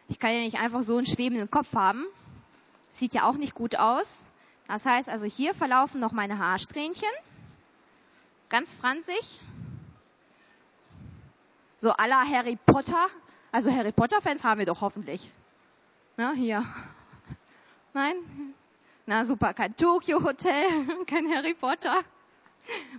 [0.08, 2.06] Ich kann ja nicht einfach so einen schwebenden Kopf haben.
[2.92, 4.24] Sieht ja auch nicht gut aus.
[4.68, 7.08] Das heißt also hier verlaufen noch meine Haarsträhnchen.
[8.48, 9.40] Ganz franzig.
[11.84, 13.08] So aller Harry Potter.
[13.52, 15.30] Also Harry Potter Fans haben wir doch hoffentlich.
[16.16, 16.64] Na, hier.
[17.92, 18.14] Nein?
[19.04, 20.64] Na super, kein Tokyo Hotel,
[21.06, 22.00] kein Harry Potter.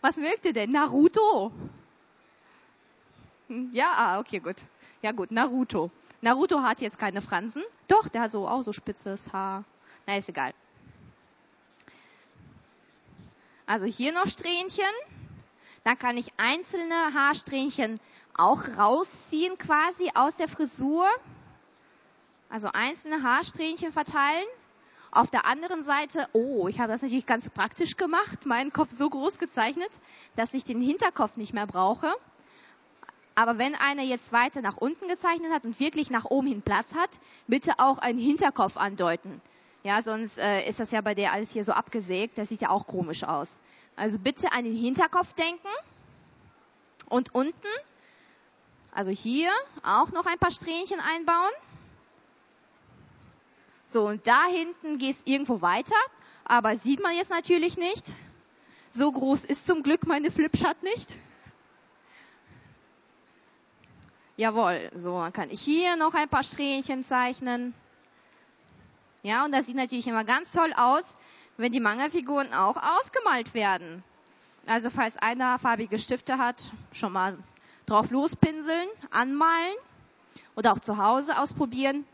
[0.02, 0.70] Was mögt ihr denn?
[0.70, 1.52] Naruto?
[3.72, 4.58] Ja, ah, okay, gut.
[5.02, 5.90] Ja gut, Naruto.
[6.22, 7.64] Naruto hat jetzt keine Fransen.
[7.88, 9.64] Doch, der hat so auch so spitzes Haar.
[10.06, 10.54] Na, ist egal.
[13.66, 14.86] Also hier noch Strähnchen.
[15.84, 18.00] Dann kann ich einzelne Haarsträhnchen
[18.38, 21.08] auch rausziehen quasi aus der Frisur.
[22.50, 24.46] Also einzelne Haarsträhnchen verteilen.
[25.12, 29.10] Auf der anderen Seite, oh, ich habe das natürlich ganz praktisch gemacht, meinen Kopf so
[29.10, 29.90] groß gezeichnet,
[30.36, 32.14] dass ich den Hinterkopf nicht mehr brauche.
[33.34, 36.96] Aber wenn einer jetzt weiter nach unten gezeichnet hat und wirklich nach oben hin Platz
[36.96, 37.10] hat,
[37.48, 39.42] bitte auch einen Hinterkopf andeuten.
[39.84, 42.38] Ja, sonst äh, ist das ja bei der alles hier so abgesägt.
[42.38, 43.60] Das sieht ja auch komisch aus.
[43.96, 45.68] Also bitte an den Hinterkopf denken.
[47.08, 47.68] Und unten,
[48.96, 49.52] also hier,
[49.84, 51.52] auch noch ein paar Strähnchen einbauen.
[53.86, 55.96] So, und da hinten geht es irgendwo weiter.
[56.46, 58.06] Aber sieht man jetzt natürlich nicht.
[58.92, 61.18] So groß ist zum Glück meine Flipchart nicht.
[64.38, 67.74] Jawohl, so, dann kann ich hier noch ein paar Strähnchen zeichnen.
[69.24, 71.16] Ja, und das sieht natürlich immer ganz toll aus,
[71.58, 74.04] wenn die Manga-Figuren auch ausgemalt werden.
[74.66, 77.38] Also falls einer farbige Stifte hat, schon mal
[77.86, 79.76] drauf lospinseln, anmalen
[80.56, 82.06] oder auch zu Hause ausprobieren.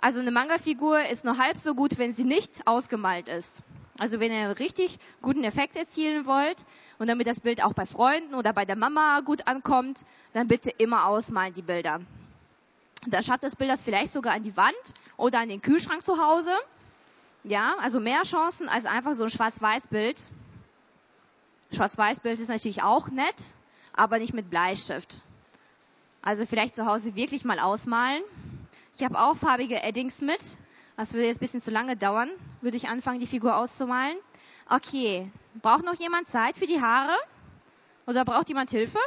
[0.00, 3.62] Also eine Manga-Figur ist nur halb so gut, wenn sie nicht ausgemalt ist.
[3.98, 6.64] Also wenn ihr einen richtig guten Effekt erzielen wollt
[6.98, 10.70] und damit das Bild auch bei Freunden oder bei der Mama gut ankommt, dann bitte
[10.70, 12.00] immer ausmalen die Bilder.
[13.06, 14.74] Dann schafft das Bild das vielleicht sogar an die Wand
[15.18, 16.52] oder an den Kühlschrank zu Hause.
[17.44, 20.22] Ja, also mehr Chancen als einfach so ein Schwarz-Weiß-Bild.
[21.72, 23.54] Schwarz-Weiß-Bild ist natürlich auch nett,
[23.92, 25.20] aber nicht mit Bleistift.
[26.22, 28.22] Also vielleicht zu Hause wirklich mal ausmalen.
[28.96, 30.40] Ich habe auch farbige Eddings mit.
[30.96, 32.30] Das würde jetzt ein bisschen zu lange dauern.
[32.60, 34.16] Würde ich anfangen, die Figur auszumalen.
[34.68, 35.30] Okay.
[35.62, 37.16] Braucht noch jemand Zeit für die Haare?
[38.06, 38.98] Oder braucht jemand Hilfe?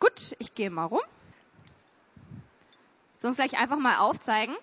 [0.00, 1.00] Gut, ich gehe mal rum.
[3.18, 4.54] Sonst gleich einfach mal aufzeigen.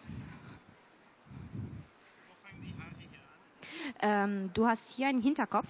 [3.99, 5.67] Ähm, du hast hier einen Hinterkopf.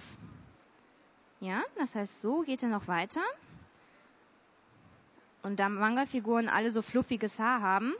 [1.46, 3.20] Ja, das heißt, so geht er noch weiter.
[5.44, 7.94] Und da Manga-Figuren alle so fluffiges Haar haben,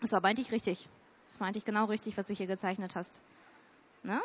[0.00, 0.88] das war aber eigentlich richtig.
[1.26, 3.20] Das war eigentlich genau richtig, was du hier gezeichnet hast.
[4.02, 4.18] Ne?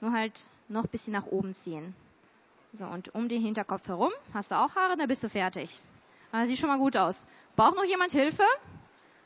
[0.00, 1.96] Nur halt noch ein bisschen nach oben ziehen.
[2.72, 5.80] So, und um den Hinterkopf herum hast du auch Haare, dann bist du fertig.
[6.30, 7.26] Aber sieht schon mal gut aus.
[7.56, 8.44] Braucht noch jemand Hilfe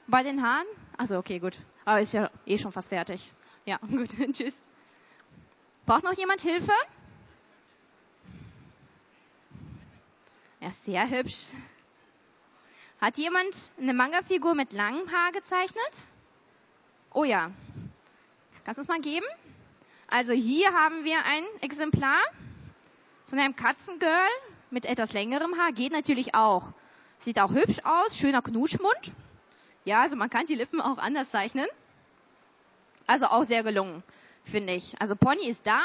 [0.07, 0.67] bei den Haaren?
[0.97, 1.59] Also okay, gut.
[1.85, 3.31] Aber ist ja eh schon fast fertig.
[3.67, 4.09] Ja, gut.
[4.33, 4.63] Tschüss.
[5.85, 6.73] Braucht noch jemand Hilfe?
[10.61, 11.47] Ja, sehr hübsch.
[13.01, 16.09] Hat jemand eine Manga-Figur mit langem Haar gezeichnet?
[17.13, 17.53] Oh ja.
[18.65, 19.27] Kannst du es mal geben?
[20.09, 22.21] Also hier haben wir ein Exemplar
[23.27, 24.29] von einem Katzengirl
[24.71, 25.71] mit etwas längerem Haar.
[25.73, 26.73] Geht natürlich auch.
[27.19, 28.17] Sieht auch hübsch aus.
[28.17, 29.13] Schöner Knuschmund.
[29.85, 31.67] Ja, also man kann die Lippen auch anders zeichnen.
[33.07, 34.03] Also auch sehr gelungen,
[34.43, 35.01] finde ich.
[35.01, 35.81] Also Pony ist da,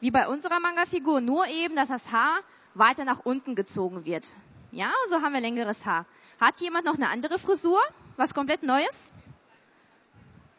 [0.00, 2.40] wie bei unserer Manga-Figur, nur eben, dass das Haar
[2.78, 4.34] weiter nach unten gezogen wird.
[4.70, 6.06] Ja, so haben wir längeres Haar.
[6.40, 7.80] Hat jemand noch eine andere Frisur?
[8.16, 9.12] Was komplett Neues?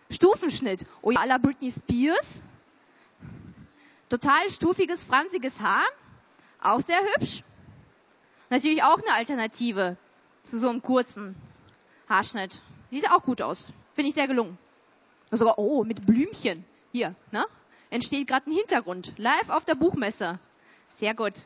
[0.10, 0.86] Stufenschnitt.
[1.02, 2.42] Oh ja, à la Britney Spears.
[4.10, 5.86] Total stufiges, franziges Haar.
[6.62, 7.44] Auch sehr hübsch.
[8.50, 9.98] Natürlich auch eine Alternative
[10.44, 11.36] zu so einem kurzen
[12.10, 12.62] Haarschnitt.
[12.90, 13.72] Sieht auch gut aus.
[13.94, 14.58] Finde ich sehr gelungen.
[15.32, 16.66] Sogar, oh, mit Blümchen.
[16.92, 17.46] Hier, ne?
[17.92, 19.14] Entsteht gerade ein Hintergrund.
[19.18, 20.40] Live auf der Buchmesse.
[20.96, 21.44] Sehr gut.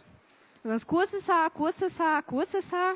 [0.66, 2.94] Sonst kurzes Haar, kurzes Haar, kurzes Haar.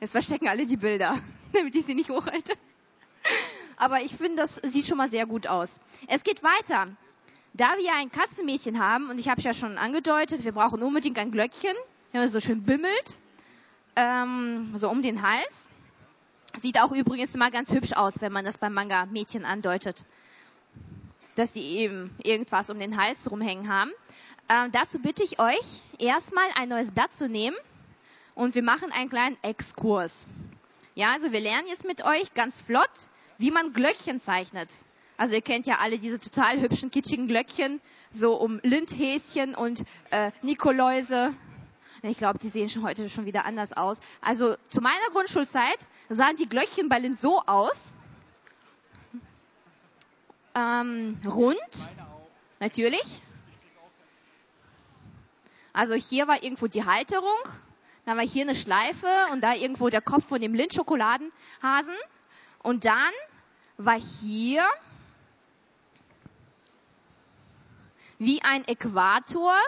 [0.00, 1.18] Jetzt verstecken alle die Bilder,
[1.52, 2.52] damit ich sie nicht hochhalte.
[3.76, 5.80] Aber ich finde, das sieht schon mal sehr gut aus.
[6.06, 6.86] Es geht weiter.
[7.54, 11.18] Da wir ein Katzenmädchen haben, und ich habe es ja schon angedeutet, wir brauchen unbedingt
[11.18, 11.74] ein Glöckchen,
[12.12, 13.18] wenn so schön bimmelt,
[13.96, 15.68] ähm, so um den Hals.
[16.58, 20.04] Sieht auch übrigens immer ganz hübsch aus, wenn man das beim Manga-Mädchen andeutet,
[21.36, 23.92] dass sie eben irgendwas um den Hals rumhängen haben.
[24.48, 27.56] Ähm, dazu bitte ich euch, erstmal ein neues Blatt zu nehmen
[28.34, 30.26] und wir machen einen kleinen Exkurs.
[30.94, 32.90] Ja, also wir lernen jetzt mit euch ganz flott,
[33.38, 34.72] wie man Glöckchen zeichnet.
[35.18, 40.30] Also ihr kennt ja alle diese total hübschen, kitschigen Glöckchen, so um Lindhäschen und äh,
[40.42, 41.34] Nikoläuse.
[42.02, 44.00] Ich glaube, die sehen schon heute schon wieder anders aus.
[44.20, 47.94] Also zu meiner Grundschulzeit sahen die Glöckchen bei Lind so aus.
[50.56, 51.90] Ähm, rund,
[52.58, 53.22] natürlich.
[55.72, 57.36] Also hier war irgendwo die Halterung
[58.06, 61.94] dann war hier eine Schleife und da irgendwo der Kopf von dem Lindschokoladenhasen.
[62.62, 63.12] Und dann
[63.78, 64.64] war hier
[68.18, 69.58] wie ein Äquator,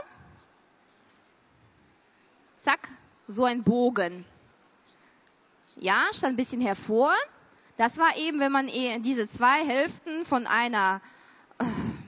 [2.60, 2.88] zack,
[3.26, 4.24] so ein Bogen.
[5.76, 7.12] Ja, stand ein bisschen hervor.
[7.78, 11.00] Das war eben, wenn man eh diese zwei Hälften von einer,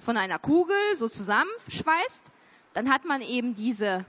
[0.00, 2.24] von einer Kugel so zusammenschweißt,
[2.74, 4.04] dann hat man eben diese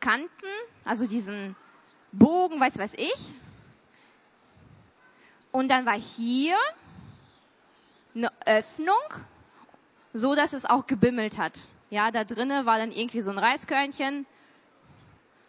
[0.00, 0.46] Kanten,
[0.84, 1.56] also diesen
[2.12, 3.34] Bogen, weiß was ich.
[5.50, 6.58] Und dann war hier
[8.14, 9.00] eine Öffnung,
[10.12, 11.68] so dass es auch gebimmelt hat.
[11.88, 14.26] Ja, da drinnen war dann irgendwie so ein Reiskörnchen,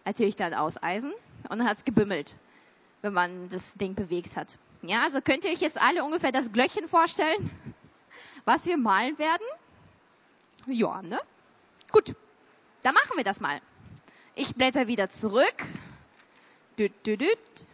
[0.06, 1.12] natürlich dann aus Eisen,
[1.50, 2.36] und dann hat es gebimmelt,
[3.02, 4.58] wenn man das Ding bewegt hat.
[4.82, 7.50] Ja, also könnt ihr euch jetzt alle ungefähr das Glöckchen vorstellen,
[8.46, 9.46] was wir malen werden?
[10.68, 11.20] Ja, ne?
[11.92, 12.16] Gut,
[12.84, 13.62] dann machen wir das mal.
[14.36, 15.56] Ich blätter wieder zurück.
[16.78, 17.66] Düt, düt, düt.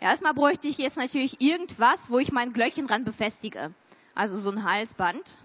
[0.00, 3.72] Erstmal bräuchte ich jetzt natürlich irgendwas, wo ich mein Glöckchen ran befestige.
[4.14, 5.38] Also so ein Halsband.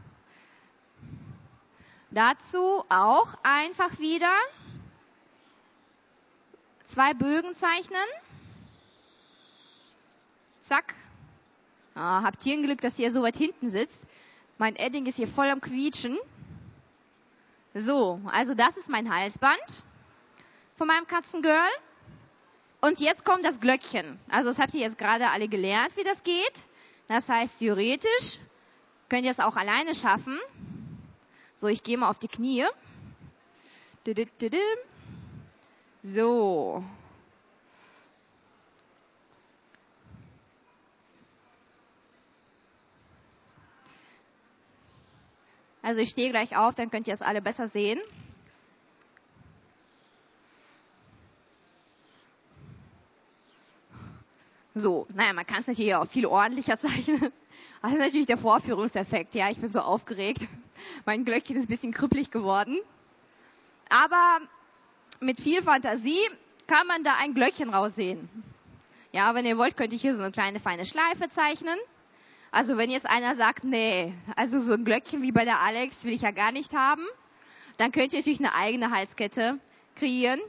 [2.10, 4.34] Dazu auch einfach wieder
[6.86, 8.08] zwei Bögen zeichnen.
[10.65, 10.95] Zack.
[11.93, 14.04] Ah, habt ihr ein Glück, dass ihr so weit hinten sitzt.
[14.58, 16.17] Mein Edding ist hier voll am Quietschen.
[17.75, 19.84] So, also das ist mein Halsband
[20.75, 21.69] von meinem Katzengirl.
[22.82, 24.19] Und jetzt kommt das Glöckchen.
[24.28, 26.65] Also das habt ihr jetzt gerade alle gelernt, wie das geht.
[27.08, 28.39] Das heißt, theoretisch
[29.08, 30.39] könnt ihr es auch alleine schaffen.
[31.54, 32.65] So, ich gehe mal auf die Knie.
[36.04, 36.84] So.
[45.86, 48.02] Also ich stehe gleich auf, dann könnt ihr es alle besser sehen.
[54.74, 57.32] So, naja, man kann es natürlich auch viel ordentlicher zeichnen.
[57.84, 59.36] Das ist natürlich der Vorführungseffekt.
[59.36, 60.48] Ja, ich bin so aufgeregt.
[61.06, 62.80] Mein Glöckchen ist ein bisschen krüppelig geworden.
[63.88, 64.39] Aber
[65.19, 66.19] mit viel Fantasie
[66.65, 68.28] kann man da ein Glöckchen raussehen.
[69.12, 71.78] Ja, wenn ihr wollt, könnt ihr hier so eine kleine feine Schleife zeichnen.
[72.56, 76.13] Also wenn jetzt einer sagt, nee, also so ein Glöckchen wie bei der Alex will
[76.13, 77.06] ich ja gar nicht haben,
[77.76, 79.60] dann könnt ihr natürlich eine eigene Halskette
[79.98, 80.39] kreieren.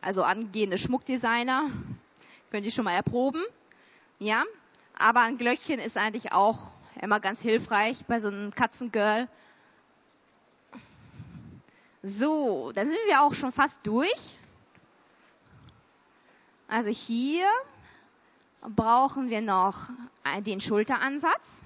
[0.00, 1.68] Also angehende Schmuckdesigner
[2.50, 3.44] könnt ihr schon mal erproben.
[4.18, 4.44] Ja,
[4.98, 9.28] aber ein Glöckchen ist eigentlich auch immer ganz hilfreich bei so einem Katzengirl.
[12.02, 14.38] So, dann sind wir auch schon fast durch.
[16.68, 17.44] Also hier
[18.62, 19.90] brauchen wir noch
[20.40, 21.62] den Schulteransatz.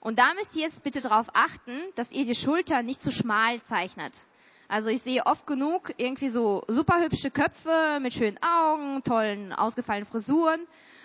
[0.00, 3.60] Und da müsst ihr jetzt bitte darauf achten, dass ihr die Schulter nicht zu schmal
[3.62, 4.26] zeichnet.
[4.68, 10.06] Also ich sehe oft genug irgendwie so super hübsche Köpfe mit schönen Augen, tollen ausgefallenen
[10.06, 10.60] Frisuren.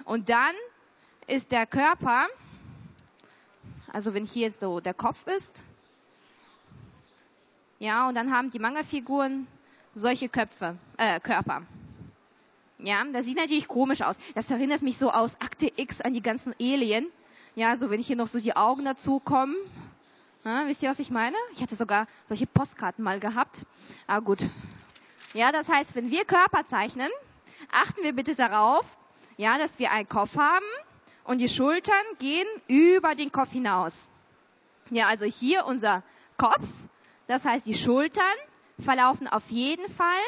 [0.05, 0.53] Und dann
[1.27, 2.27] ist der Körper,
[3.91, 5.63] also wenn hier jetzt so der Kopf ist,
[7.79, 9.47] ja, und dann haben die Manga-Figuren
[9.95, 11.63] solche Köpfe, äh, Körper.
[12.83, 14.17] Ja, das sieht natürlich komisch aus.
[14.35, 17.07] Das erinnert mich so aus Akte X an die ganzen Alien.
[17.55, 19.55] Ja, so wenn hier noch so die Augen dazu kommen.
[20.43, 21.37] Ja, wisst ihr, was ich meine?
[21.53, 23.65] Ich hatte sogar solche Postkarten mal gehabt.
[24.05, 24.39] Ah, gut.
[25.33, 27.09] Ja, das heißt, wenn wir Körper zeichnen,
[27.71, 28.85] achten wir bitte darauf,
[29.37, 30.65] ja, dass wir einen Kopf haben
[31.23, 34.09] und die Schultern gehen über den Kopf hinaus.
[34.89, 36.03] Ja, also hier unser
[36.37, 36.67] Kopf,
[37.27, 38.35] das heißt die Schultern
[38.77, 40.21] verlaufen auf jeden Fall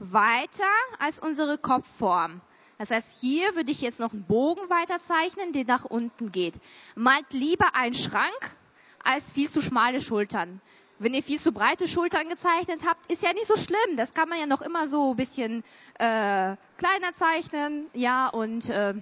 [0.00, 0.64] weiter
[0.98, 2.40] als unsere Kopfform.
[2.78, 6.54] Das heißt, hier würde ich jetzt noch einen Bogen weiter zeichnen, der nach unten geht.
[6.94, 8.56] Malt lieber einen Schrank
[9.04, 10.62] als viel zu schmale Schultern.
[10.98, 13.96] Wenn ihr viel zu breite Schultern gezeichnet habt, ist ja nicht so schlimm.
[13.96, 15.62] Das kann man ja noch immer so ein bisschen
[15.98, 17.86] äh, kleiner zeichnen.
[17.92, 18.94] Ja, und äh,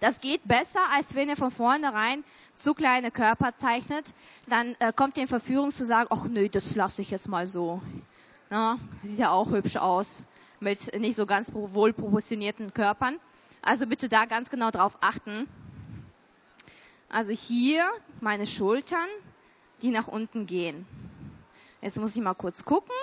[0.00, 2.22] das geht besser, als wenn ihr von vornherein
[2.54, 4.14] zu kleine Körper zeichnet.
[4.48, 7.48] Dann äh, kommt ihr in Verführung zu sagen, ach nö, das lasse ich jetzt mal
[7.48, 7.80] so.
[8.50, 10.24] Na, sieht ja auch hübsch aus
[10.60, 13.18] mit nicht so ganz wohl proportionierten Körpern.
[13.62, 15.48] Also bitte da ganz genau drauf achten.
[17.08, 17.90] Also hier
[18.20, 19.08] meine Schultern,
[19.82, 20.86] die nach unten gehen.
[21.80, 22.94] Jetzt muss ich mal kurz gucken.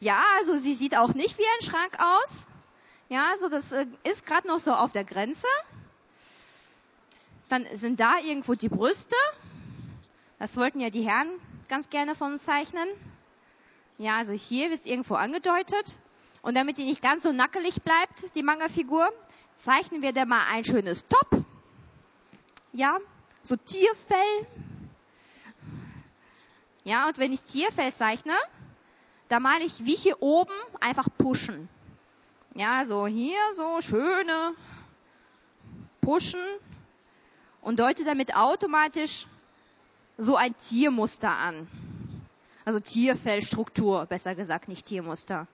[0.00, 2.46] Ja, also sie sieht auch nicht wie ein Schrank aus.
[3.08, 5.46] Ja, also das äh, ist gerade noch so auf der Grenze.
[7.48, 9.16] Dann sind da irgendwo die Brüste.
[10.38, 11.28] Das wollten ja die Herren
[11.68, 12.88] ganz gerne von uns zeichnen.
[13.98, 15.96] Ja, also hier wird es irgendwo angedeutet.
[16.42, 19.08] Und damit die nicht ganz so nackelig bleibt, die Manga-Figur,
[19.56, 21.44] zeichnen wir da mal ein schönes Top.
[22.72, 22.98] Ja,
[23.42, 24.46] so Tierfell.
[26.82, 28.34] Ja, und wenn ich Tierfell zeichne,
[29.28, 31.68] da male ich wie hier oben einfach pushen.
[32.54, 34.54] Ja, so hier so schöne
[36.00, 36.40] pushen
[37.62, 39.26] und deute damit automatisch
[40.18, 41.66] so ein Tiermuster an.
[42.64, 45.46] Also Tierfellstruktur, besser gesagt, nicht Tiermuster.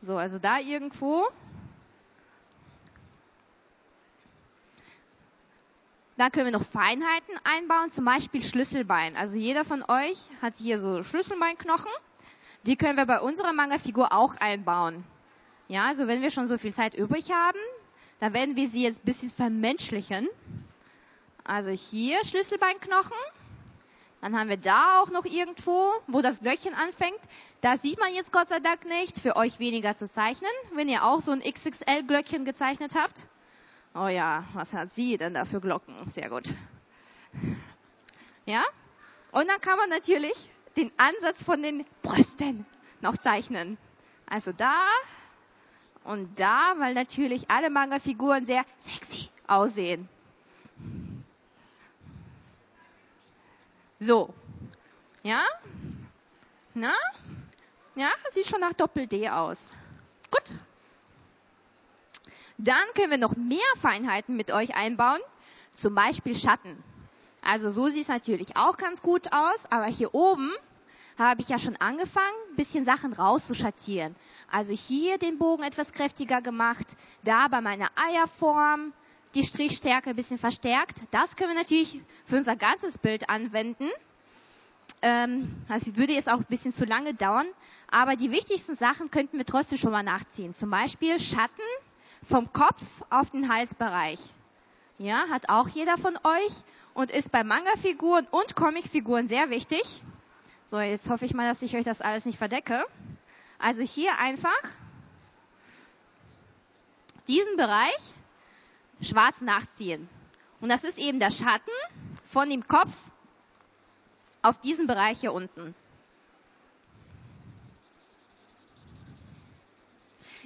[0.00, 1.26] So, also da irgendwo.
[6.16, 9.16] Dann können wir noch Feinheiten einbauen, zum Beispiel Schlüsselbein.
[9.16, 11.90] Also jeder von euch hat hier so Schlüsselbeinknochen.
[12.66, 15.04] Die können wir bei unserer Manga-Figur auch einbauen.
[15.68, 17.58] Ja, also wenn wir schon so viel Zeit übrig haben,
[18.20, 20.28] dann werden wir sie jetzt ein bisschen vermenschlichen.
[21.42, 23.16] Also hier Schlüsselbeinknochen.
[24.24, 27.20] Dann haben wir da auch noch irgendwo, wo das Löckchen anfängt.
[27.60, 31.04] Da sieht man jetzt Gott sei Dank nicht, für euch weniger zu zeichnen, wenn ihr
[31.04, 33.26] auch so ein XXL-Glöckchen gezeichnet habt.
[33.94, 35.94] Oh ja, was hat sie denn da für Glocken?
[36.06, 36.54] Sehr gut.
[38.46, 38.64] Ja?
[39.30, 40.48] Und dann kann man natürlich
[40.78, 42.64] den Ansatz von den Brüsten
[43.02, 43.76] noch zeichnen.
[44.24, 44.86] Also da
[46.02, 50.08] und da, weil natürlich alle Manga-Figuren sehr sexy aussehen.
[54.04, 54.34] So.
[55.22, 55.44] Ja?
[56.74, 56.92] Na?
[57.94, 59.70] Ja, sieht schon nach Doppel-D aus.
[60.30, 60.54] Gut.
[62.58, 65.20] Dann können wir noch mehr Feinheiten mit euch einbauen.
[65.76, 66.82] Zum Beispiel Schatten.
[67.42, 70.52] Also so sieht es natürlich auch ganz gut aus, aber hier oben
[71.18, 74.14] habe ich ja schon angefangen, ein bisschen Sachen rauszuschattieren.
[74.50, 78.92] Also hier den Bogen etwas kräftiger gemacht, da bei meiner Eierform
[79.34, 81.02] die Strichstärke ein bisschen verstärkt.
[81.10, 83.90] Das können wir natürlich für unser ganzes Bild anwenden.
[85.02, 87.46] Ähm, also würde jetzt auch ein bisschen zu lange dauern,
[87.90, 90.54] aber die wichtigsten Sachen könnten wir trotzdem schon mal nachziehen.
[90.54, 91.62] Zum Beispiel Schatten
[92.22, 94.18] vom Kopf auf den Halsbereich.
[94.98, 96.52] Ja, hat auch jeder von euch
[96.94, 99.82] und ist bei Manga-Figuren und Comic-Figuren sehr wichtig.
[100.64, 102.84] So, jetzt hoffe ich mal, dass ich euch das alles nicht verdecke.
[103.58, 104.50] Also hier einfach
[107.26, 108.14] diesen Bereich
[109.00, 110.08] schwarz nachziehen.
[110.60, 111.70] Und das ist eben der Schatten
[112.24, 112.92] von dem Kopf
[114.42, 115.74] auf diesen Bereich hier unten.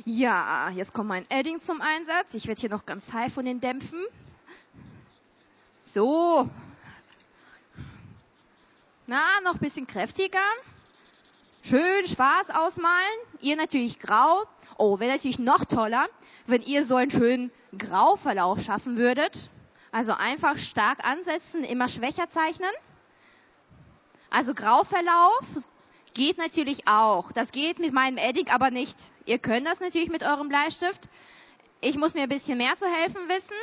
[0.04, 2.32] Ja, jetzt kommt mein Edding zum Einsatz.
[2.34, 4.04] Ich werde hier noch ganz high von den Dämpfen.
[5.84, 6.48] So.
[9.06, 10.38] Na, noch ein bisschen kräftiger.
[11.62, 13.18] Schön schwarz ausmalen.
[13.40, 14.44] Ihr natürlich grau.
[14.76, 16.08] Oh, wäre natürlich noch toller,
[16.46, 19.50] wenn ihr so einen schönen Grauverlauf schaffen würdet.
[19.90, 22.70] Also einfach stark ansetzen, immer schwächer zeichnen.
[24.30, 25.44] Also Grauverlauf
[26.14, 27.32] geht natürlich auch.
[27.32, 28.98] Das geht mit meinem Edding aber nicht.
[29.24, 31.08] Ihr könnt das natürlich mit eurem Bleistift.
[31.80, 33.56] Ich muss mir ein bisschen mehr zu helfen wissen.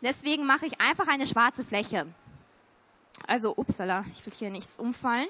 [0.00, 2.06] Deswegen mache ich einfach eine schwarze Fläche.
[3.26, 5.28] Also, upsala, ich will hier nichts umfallen.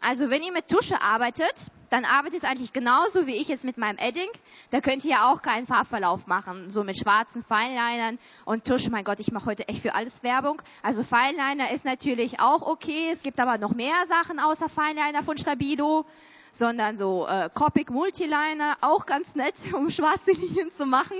[0.00, 3.98] Also, wenn ihr mit Tusche arbeitet, dann arbeitet eigentlich genauso wie ich jetzt mit meinem
[3.98, 4.28] Edding.
[4.70, 8.88] Da könnt ihr ja auch keinen Farbverlauf machen, so mit schwarzen Feinlinern und Tusch.
[8.88, 10.62] Mein Gott, ich mache heute echt für alles Werbung.
[10.82, 13.10] Also Feinliner ist natürlich auch okay.
[13.10, 16.04] Es gibt aber noch mehr Sachen außer Feinliner von Stabilo,
[16.52, 21.16] sondern so äh, Copic Multiliner, auch ganz nett, um schwarze Linien zu machen.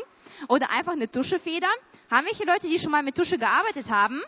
[0.49, 1.69] Oder einfach eine Tuschefeder.
[2.11, 4.23] Haben wir hier Leute, die schon mal mit Tusche gearbeitet haben?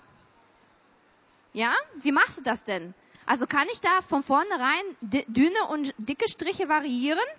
[1.52, 1.74] Ja?
[2.02, 2.94] Wie machst du das denn?
[3.28, 7.18] Also kann ich da von vornherein dünne und dicke Striche variieren?
[7.18, 7.36] Also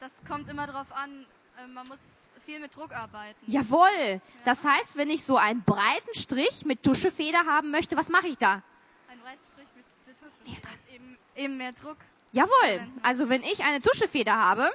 [0.00, 1.26] das kommt immer darauf an.
[1.58, 1.98] Äh, man muss
[2.46, 3.38] viel mit Druck arbeiten.
[3.46, 3.88] Jawohl.
[4.08, 4.20] Ja.
[4.46, 8.38] Das heißt, wenn ich so einen breiten Strich mit Tuschefeder haben möchte, was mache ich
[8.38, 8.62] da?
[9.10, 9.84] Einen breiten Strich mit
[10.18, 10.68] Tuschefeder.
[10.90, 11.98] Eben, eben mehr Druck.
[12.32, 12.88] Jawohl.
[13.02, 14.70] Also wenn ich eine Tuschefeder habe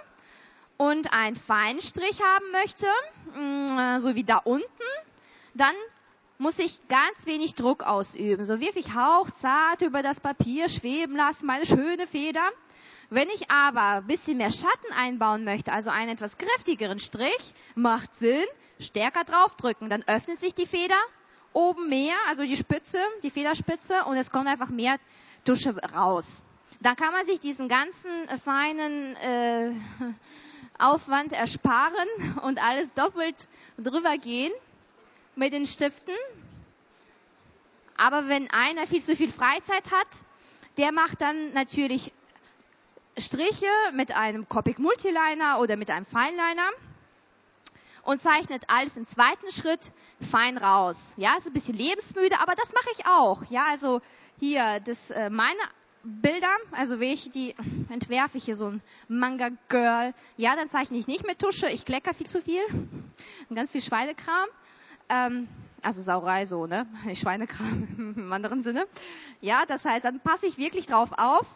[0.78, 2.86] und einen feinen Strich haben möchte,
[3.34, 4.68] mm, so wie da unten,
[5.56, 5.74] dann
[6.38, 8.46] muss ich ganz wenig Druck ausüben.
[8.46, 12.48] So wirklich hauchzart über das Papier schweben lassen, meine schöne Feder.
[13.10, 18.16] Wenn ich aber ein bisschen mehr Schatten einbauen möchte, also einen etwas kräftigeren Strich, macht
[18.16, 18.46] Sinn,
[18.80, 19.90] stärker draufdrücken.
[19.90, 21.00] Dann öffnet sich die Feder
[21.54, 24.98] oben mehr, also die Spitze, die Federspitze und es kommt einfach mehr
[25.46, 26.44] Dusche raus.
[26.82, 28.12] Dann kann man sich diesen ganzen
[28.44, 29.72] feinen äh,
[30.78, 32.08] Aufwand ersparen
[32.44, 34.52] und alles doppelt drüber gehen
[35.38, 36.16] mit den Stiften.
[37.96, 40.08] Aber wenn einer viel zu viel Freizeit hat,
[40.78, 42.12] der macht dann natürlich
[43.18, 46.70] Striche mit einem Copic Multiliner oder mit einem Feinliner
[48.04, 51.16] und zeichnet alles im zweiten Schritt fein raus.
[51.18, 53.44] Ja, ist ein bisschen lebensmüde, aber das mache ich auch.
[53.50, 54.02] Ja, also
[54.40, 55.60] hier, das, äh, meine
[56.04, 57.56] Bilder, also welche die
[57.90, 60.14] entwerfe ich hier so ein Manga Girl.
[60.38, 62.62] Ja, dann zeichne ich nicht mit Tusche, ich klecker viel zu viel.
[63.54, 64.48] Ganz viel Schweinekram.
[65.10, 65.48] Ähm,
[65.82, 66.86] also Sauerei so, ne?
[67.14, 68.88] Schweinekram im anderen Sinne.
[69.42, 71.48] Ja, das heißt, dann passe ich wirklich drauf auf,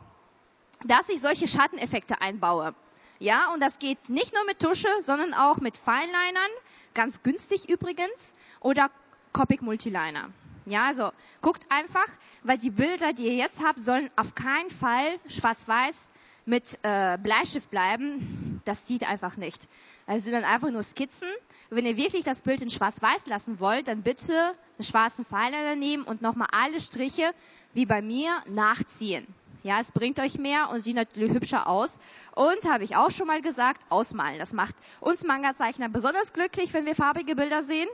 [0.85, 2.73] dass ich solche Schatteneffekte einbaue.
[3.19, 6.51] Ja, und das geht nicht nur mit Tusche, sondern auch mit Feinlinern,
[6.95, 8.89] ganz günstig übrigens, oder
[9.31, 10.29] Copic Multiliner.
[10.65, 12.07] Ja, also guckt einfach,
[12.43, 16.09] weil die Bilder, die ihr jetzt habt, sollen auf keinen Fall schwarz-weiß
[16.45, 18.61] mit äh, Bleistift bleiben.
[18.65, 19.67] Das sieht einfach nicht.
[20.07, 21.27] Es sind dann einfach nur Skizzen.
[21.73, 24.33] Wenn ihr wirklich das Bild in schwarz-weiß lassen wollt, dann bitte
[24.77, 27.31] einen schwarzen Pfeiler nehmen und nochmal alle Striche,
[27.73, 29.25] wie bei mir, nachziehen.
[29.63, 31.97] Ja, es bringt euch mehr und sieht natürlich hübscher aus.
[32.35, 34.37] Und habe ich auch schon mal gesagt, ausmalen.
[34.37, 37.87] Das macht uns Manga-Zeichner besonders glücklich, wenn wir farbige Bilder sehen.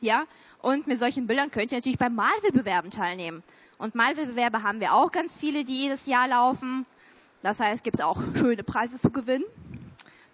[0.00, 0.24] Ja,
[0.60, 3.44] und mit solchen Bildern könnt ihr natürlich beim Malwettbewerben teilnehmen.
[3.78, 6.86] Und Malwettbewerbe haben wir auch ganz viele, die jedes Jahr laufen.
[7.40, 9.44] Das heißt, es gibt auch schöne Preise zu gewinnen.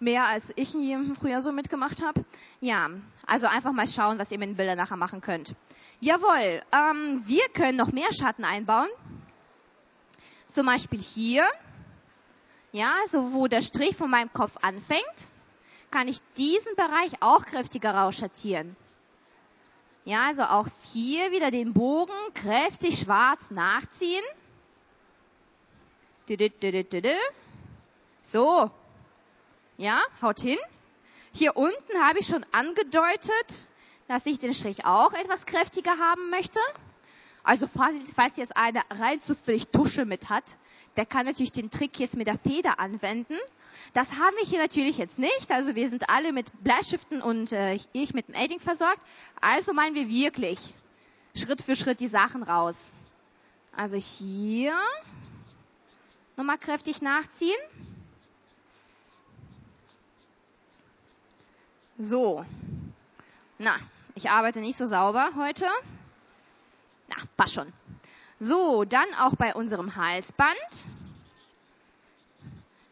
[0.01, 0.75] Mehr als ich
[1.19, 2.25] früher so mitgemacht habe.
[2.59, 2.89] Ja,
[3.27, 5.53] also einfach mal schauen, was ihr mit den Bildern nachher machen könnt.
[5.99, 8.89] Jawohl, ähm, wir können noch mehr Schatten einbauen.
[10.47, 11.47] Zum Beispiel hier,
[12.71, 15.03] ja, so wo der Strich von meinem Kopf anfängt,
[15.91, 18.75] kann ich diesen Bereich auch kräftiger rausschattieren.
[20.03, 24.23] Ja, also auch hier wieder den Bogen kräftig schwarz nachziehen.
[28.23, 28.71] So.
[29.81, 30.57] Ja, haut hin.
[31.33, 33.67] Hier unten habe ich schon angedeutet,
[34.07, 36.59] dass ich den Strich auch etwas kräftiger haben möchte.
[37.43, 40.43] Also falls, jetzt einer rein zufällig Tusche mit hat,
[40.97, 43.37] der kann natürlich den Trick jetzt mit der Feder anwenden
[43.93, 45.51] das haben wir hier natürlich jetzt nicht.
[45.51, 49.01] Also wir sind alle mit Bleistiften und äh, ich mit dem Aiding versorgt.
[49.41, 50.59] Also meinen wir wirklich
[51.35, 52.93] Schritt für Schritt die Sachen raus.
[53.75, 54.73] Also hier
[56.37, 57.57] nochmal kräftig nachziehen.
[62.01, 62.43] So.
[63.59, 63.75] Na,
[64.15, 65.67] ich arbeite nicht so sauber heute.
[67.07, 67.71] Na, passt schon.
[68.39, 70.57] So, dann auch bei unserem Halsband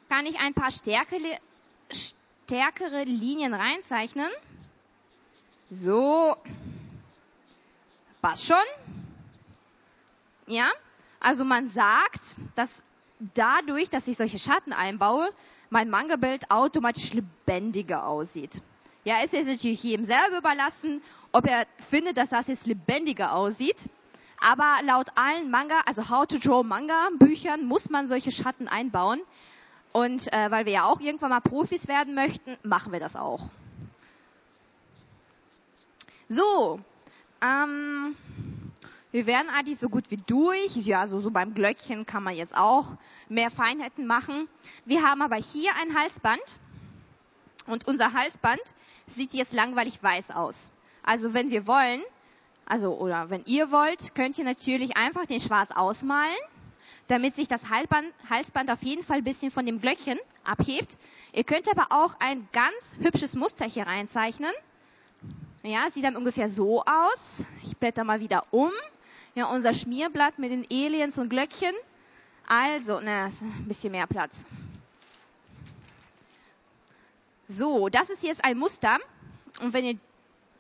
[0.10, 1.40] kann ich ein paar stärkere,
[1.92, 4.30] stärkere Linien reinzeichnen.
[5.72, 6.36] So.
[8.22, 8.58] Passt schon.
[10.46, 10.72] Ja.
[11.20, 12.84] Also man sagt, dass
[13.34, 15.34] dadurch, dass ich solche Schatten einbaue,
[15.72, 18.62] mein Manga-Bild automatisch lebendiger aussieht.
[19.04, 23.78] Ja, ist jetzt natürlich jedem selber überlassen, ob er findet, dass das jetzt lebendiger aussieht.
[24.42, 29.22] Aber laut allen Manga, also How to Draw Manga Büchern, muss man solche Schatten einbauen,
[29.92, 33.50] und äh, weil wir ja auch irgendwann mal Profis werden möchten, machen wir das auch.
[36.30, 36.80] So,
[37.42, 38.16] ähm,
[39.12, 40.76] wir werden eigentlich so gut wie durch.
[40.76, 42.98] Ja, so, so beim Glöckchen kann man jetzt auch
[43.30, 44.48] mehr Feinheiten machen.
[44.86, 46.42] Wir haben aber hier ein Halsband.
[47.68, 48.62] Und unser Halsband
[49.08, 50.72] sieht jetzt langweilig weiß aus.
[51.04, 52.02] Also wenn wir wollen,
[52.66, 56.38] also oder wenn ihr wollt, könnt ihr natürlich einfach den Schwarz ausmalen
[57.10, 60.96] damit sich das Halsband, Halsband auf jeden Fall ein bisschen von dem Glöckchen abhebt.
[61.34, 64.52] Ihr könnt aber auch ein ganz hübsches Muster hier reinzeichnen.
[65.64, 67.44] Ja, sieht dann ungefähr so aus.
[67.64, 68.72] Ich blätter mal wieder um.
[69.34, 71.74] Ja, unser Schmierblatt mit den Aliens und Glöckchen.
[72.48, 74.46] Also, na, ist ein bisschen mehr Platz.
[77.50, 79.00] So, das ist jetzt ein Muster.
[79.60, 79.98] Und wenn ihr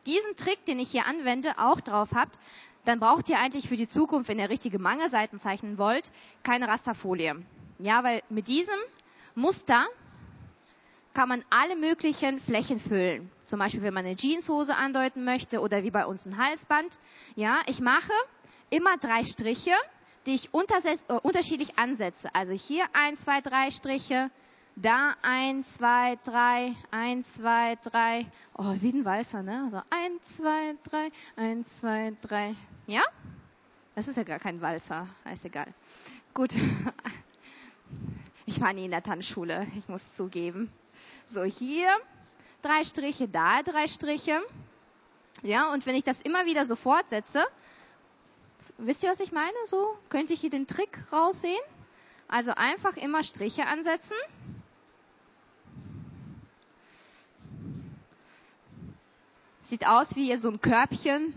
[0.07, 2.39] diesen Trick, den ich hier anwende, auch drauf habt,
[2.83, 6.11] dann braucht ihr eigentlich für die Zukunft, wenn ihr richtige Mangelseiten zeichnen wollt,
[6.41, 7.35] keine Rasterfolie.
[7.77, 8.79] Ja, weil mit diesem
[9.35, 9.85] Muster
[11.13, 13.29] kann man alle möglichen Flächen füllen.
[13.43, 16.99] Zum Beispiel, wenn man eine Jeanshose andeuten möchte oder wie bei uns ein Halsband.
[17.35, 18.13] Ja, ich mache
[18.71, 19.73] immer drei Striche,
[20.25, 22.33] die ich äh, unterschiedlich ansetze.
[22.33, 24.31] Also hier ein, zwei, drei Striche,
[24.81, 28.25] da ein, zwei, drei, ein, zwei, drei.
[28.57, 29.63] Oh, wie ein Walzer, ne?
[29.65, 32.55] Also ein, zwei, drei, ein, zwei, drei.
[32.87, 33.03] Ja?
[33.95, 35.07] Das ist ja gar kein Walzer.
[35.31, 35.67] Ist egal.
[36.33, 36.55] Gut.
[38.45, 40.71] Ich war nie in der Tanzschule, ich muss zugeben.
[41.27, 41.95] So, hier
[42.61, 44.41] drei Striche, da drei Striche.
[45.43, 47.45] Ja, und wenn ich das immer wieder so fortsetze,
[48.77, 49.53] wisst ihr, was ich meine?
[49.65, 51.61] So, könnte ich hier den Trick raussehen?
[52.27, 54.17] Also einfach immer Striche ansetzen.
[59.69, 61.31] Sieht aus wie so ein Körbchen,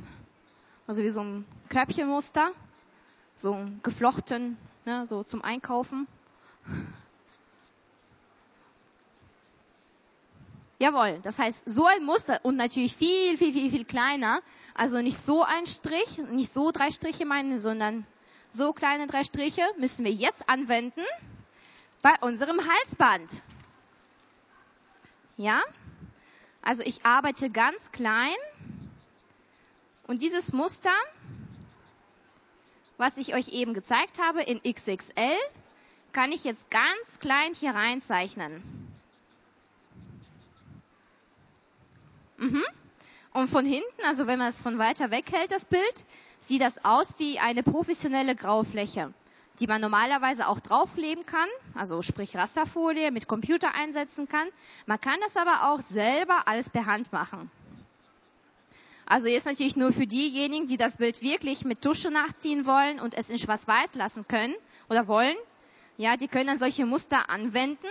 [0.87, 2.53] also wie so ein Körbchenmuster,
[3.37, 4.57] so geflochten,
[4.87, 6.07] ne, so zum Einkaufen.
[10.79, 14.41] Jawohl, das heißt so ein Muster und natürlich viel, viel, viel, viel kleiner.
[14.73, 18.07] Also nicht so ein Strich, nicht so drei Striche meine, sondern
[18.49, 21.05] so kleine drei Striche müssen wir jetzt anwenden
[22.01, 23.43] bei unserem Halsband.
[25.37, 25.61] Ja?
[26.63, 28.35] Also ich arbeite ganz klein
[30.07, 30.93] und dieses Muster,
[32.99, 35.37] was ich euch eben gezeigt habe in XXL,
[36.13, 38.63] kann ich jetzt ganz klein hier reinzeichnen.
[42.37, 42.65] Mhm.
[43.33, 46.05] Und von hinten, also wenn man es von weiter weg hält, das Bild,
[46.39, 49.13] sieht das aus wie eine professionelle Graufläche
[49.63, 54.49] die man normalerweise auch draufkleben kann, also sprich Rasterfolie mit Computer einsetzen kann.
[54.87, 57.49] Man kann das aber auch selber alles per Hand machen.
[59.07, 63.15] Also jetzt natürlich nur für diejenigen, die das Bild wirklich mit Tusche nachziehen wollen und
[63.15, 64.55] es in Schwarz-Weiß lassen können
[64.91, 65.37] oder wollen.
[65.97, 67.87] Ja, die können dann solche Muster anwenden.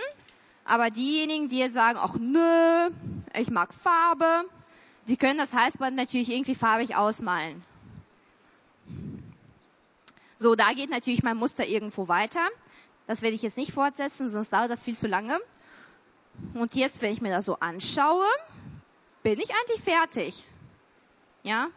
[0.66, 2.90] Aber diejenigen, die jetzt sagen, ach nö,
[3.34, 4.44] ich mag Farbe,
[5.08, 7.64] die können das Halsband natürlich irgendwie farbig ausmalen.
[10.42, 12.48] So, da geht natürlich mein Muster irgendwo weiter.
[13.06, 15.38] Das werde ich jetzt nicht fortsetzen, sonst dauert das viel zu lange.
[16.54, 18.26] Und jetzt, wenn ich mir das so anschaue,
[19.22, 20.48] bin ich eigentlich fertig.
[21.44, 21.68] Ja?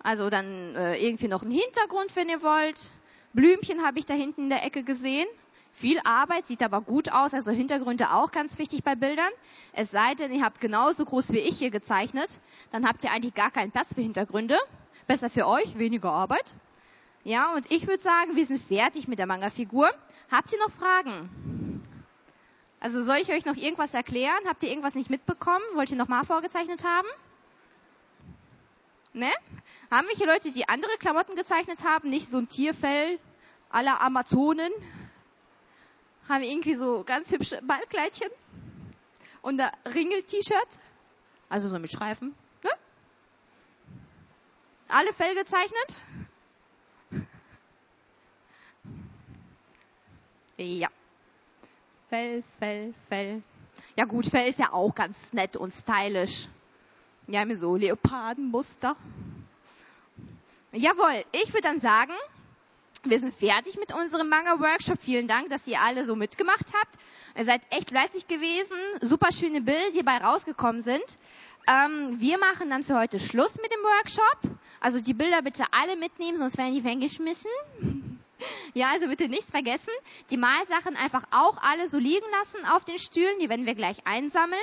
[0.00, 2.92] Also dann äh, irgendwie noch ein Hintergrund, wenn ihr wollt.
[3.32, 5.26] Blümchen habe ich da hinten in der Ecke gesehen.
[5.72, 7.34] Viel Arbeit, sieht aber gut aus.
[7.34, 9.32] Also Hintergründe auch ganz wichtig bei Bildern.
[9.72, 12.38] Es sei denn, ihr habt genauso groß wie ich hier gezeichnet.
[12.70, 14.56] Dann habt ihr eigentlich gar keinen Platz für Hintergründe.
[15.08, 16.54] Besser für euch, weniger Arbeit.
[17.28, 19.90] Ja, und ich würde sagen, wir sind fertig mit der Manga-Figur.
[20.30, 21.82] Habt ihr noch Fragen?
[22.80, 24.38] Also soll ich euch noch irgendwas erklären?
[24.46, 25.62] Habt ihr irgendwas nicht mitbekommen?
[25.74, 27.06] Wollt ihr nochmal vorgezeichnet haben?
[29.12, 29.30] Ne?
[29.90, 32.08] Haben wir hier Leute, die andere Klamotten gezeichnet haben?
[32.08, 33.20] Nicht so ein Tierfell
[33.68, 34.72] aller Amazonen?
[36.30, 38.30] Haben irgendwie so ganz hübsche Ballkleidchen?
[39.42, 40.80] Und da Ringel-T-Shirts?
[41.50, 42.34] Also so mit Streifen.
[42.64, 42.70] Ne?
[44.88, 45.98] Alle Fell gezeichnet?
[50.58, 50.88] Ja.
[52.08, 53.42] Fell, Fell, Fell.
[53.96, 56.48] Ja gut, Fell ist ja auch ganz nett und stylisch.
[57.28, 58.96] Ja, mir so Leopardenmuster.
[60.72, 62.12] Jawohl, ich würde dann sagen,
[63.04, 64.98] wir sind fertig mit unserem Manga-Workshop.
[65.00, 66.98] Vielen Dank, dass ihr alle so mitgemacht habt.
[67.36, 68.76] Ihr seid echt fleißig gewesen.
[69.00, 71.04] Super schöne Bilder, die dabei rausgekommen sind.
[71.68, 74.58] Ähm, wir machen dann für heute Schluss mit dem Workshop.
[74.80, 77.50] Also die Bilder bitte alle mitnehmen, sonst werden die weggeschmissen.
[78.74, 79.92] Ja, also bitte nichts vergessen.
[80.30, 83.38] Die Malsachen einfach auch alle so liegen lassen auf den Stühlen.
[83.40, 84.60] Die werden wir gleich einsammeln.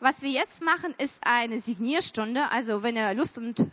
[0.00, 2.50] Was wir jetzt machen, ist eine Signierstunde.
[2.50, 3.64] Also wenn ihr Lust und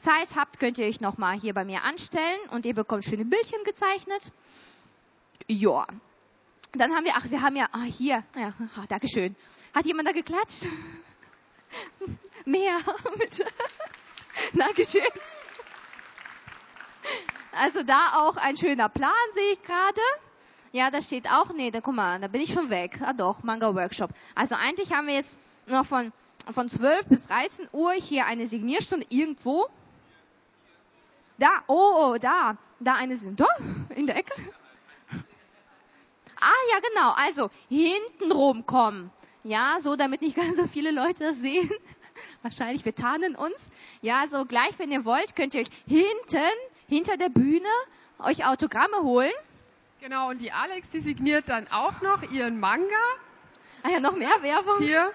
[0.00, 3.62] Zeit habt, könnt ihr euch nochmal hier bei mir anstellen und ihr bekommt schöne Bildchen
[3.64, 4.32] gezeichnet.
[5.46, 5.86] Ja.
[6.72, 9.34] Dann haben wir, ach, wir haben ja, ah, hier, ja, ach, Dankeschön.
[9.74, 10.66] Hat jemand da geklatscht?
[12.44, 12.78] Mehr,
[13.18, 13.44] bitte.
[14.52, 15.02] Dankeschön.
[17.58, 20.00] Also da auch ein schöner Plan, sehe ich gerade.
[20.72, 23.00] Ja, da steht auch, nee, da guck mal, da bin ich schon weg.
[23.02, 24.10] Ah doch, Manga Workshop.
[24.34, 26.12] Also eigentlich haben wir jetzt noch von,
[26.50, 29.66] von 12 bis 13 Uhr hier eine Signierstunde irgendwo.
[31.38, 33.46] Da, oh, oh, da, da eine sind, da,
[33.94, 34.34] in der Ecke.
[36.40, 37.12] Ah, ja, genau.
[37.16, 39.10] Also, hinten rumkommen.
[39.42, 41.70] Ja, so, damit nicht ganz so viele Leute das sehen.
[42.42, 43.70] Wahrscheinlich, wir tarnen uns.
[44.02, 46.54] Ja, so gleich, wenn ihr wollt, könnt ihr euch hinten,
[46.88, 47.68] hinter der Bühne,
[48.18, 49.32] euch Autogramme holen.
[50.00, 52.84] Genau, und die Alex, die signiert dann auch noch ihren Manga.
[53.82, 54.78] Ah ja, noch mehr Werbung.
[54.80, 55.12] Hier,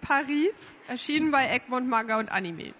[0.00, 0.54] Paris,
[0.88, 2.74] erschienen bei Egmont Manga und Anime.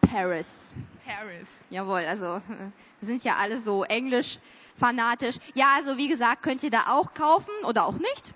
[0.00, 0.62] Paris.
[1.04, 1.46] Paris.
[1.70, 4.38] Jawohl, also wir sind ja alle so englisch
[4.76, 5.36] fanatisch.
[5.54, 8.34] Ja, also wie gesagt, könnt ihr da auch kaufen oder auch nicht.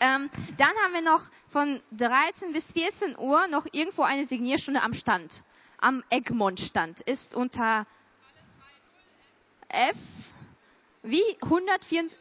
[0.00, 4.92] Ähm, dann haben wir noch von 13 bis 14 Uhr noch irgendwo eine Signierstunde am
[4.92, 5.42] Stand.
[5.78, 7.86] Am Egmont-Stand ist unter
[9.68, 9.96] F
[11.02, 12.18] wie 174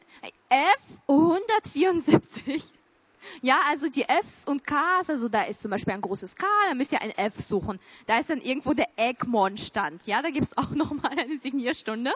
[0.49, 2.71] F 174.
[3.41, 6.75] Ja, also die Fs und Ks, also da ist zum Beispiel ein großes K, da
[6.75, 7.79] müsst ihr ein F suchen.
[8.05, 10.05] Da ist dann irgendwo der Egmont-Stand.
[10.05, 12.13] Ja, da gibt's auch nochmal eine Signierstunde.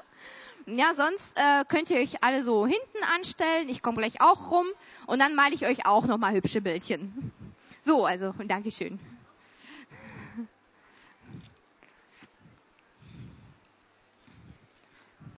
[0.65, 3.69] Ja, sonst äh, könnt ihr euch alle so hinten anstellen.
[3.69, 4.67] Ich komme gleich auch rum
[5.07, 7.31] und dann male ich euch auch nochmal hübsche Bildchen.
[7.81, 8.99] So, also Dankeschön.